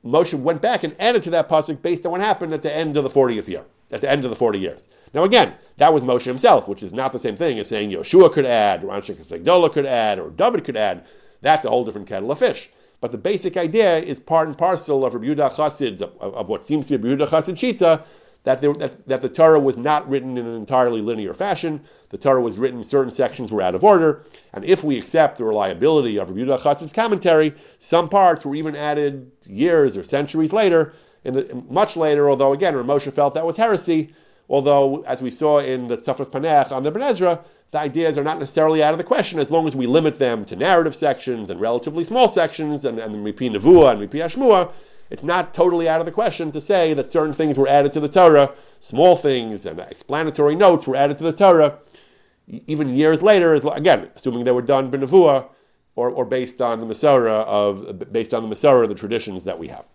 [0.03, 2.97] Moshe went back and added to that pasuk based on what happened at the end
[2.97, 4.83] of the 40th year, at the end of the 40 years.
[5.13, 8.31] Now again, that was Moshe himself, which is not the same thing as saying Yeshua
[8.31, 11.05] could add, or Anshe Segdola could add, or David could add.
[11.41, 12.69] That's a whole different kettle of fish.
[13.01, 16.65] But the basic idea is part and parcel of Rabbi Yehuda Chassid, of, of, what
[16.65, 18.03] seems to be Rabbi Yehuda Chassid Shita,
[18.43, 21.81] that, there, that, that the Torah was not written in an entirely linear fashion.
[22.09, 24.25] The Torah was written, certain sections were out of order.
[24.53, 29.31] And if we accept the reliability of Rabbi Chassid's commentary, some parts were even added
[29.45, 34.13] years or centuries later, in the, much later, although again, Ramosha felt that was heresy.
[34.49, 38.23] Although, as we saw in the Tzafnas Paneach on the Ibn Ezra, the ideas are
[38.23, 41.51] not necessarily out of the question as long as we limit them to narrative sections
[41.51, 44.69] and relatively small sections and, and Mipi Nevuah and Mipi Ashmua.
[45.09, 47.99] It's not totally out of the question to say that certain things were added to
[47.99, 51.79] the Torah, small things and explanatory notes were added to the Torah,
[52.47, 55.47] even years later, again, assuming they were done Benavua
[55.95, 59.67] or, or based on the Masorah of based on the Masorah, the traditions that we
[59.67, 59.85] have.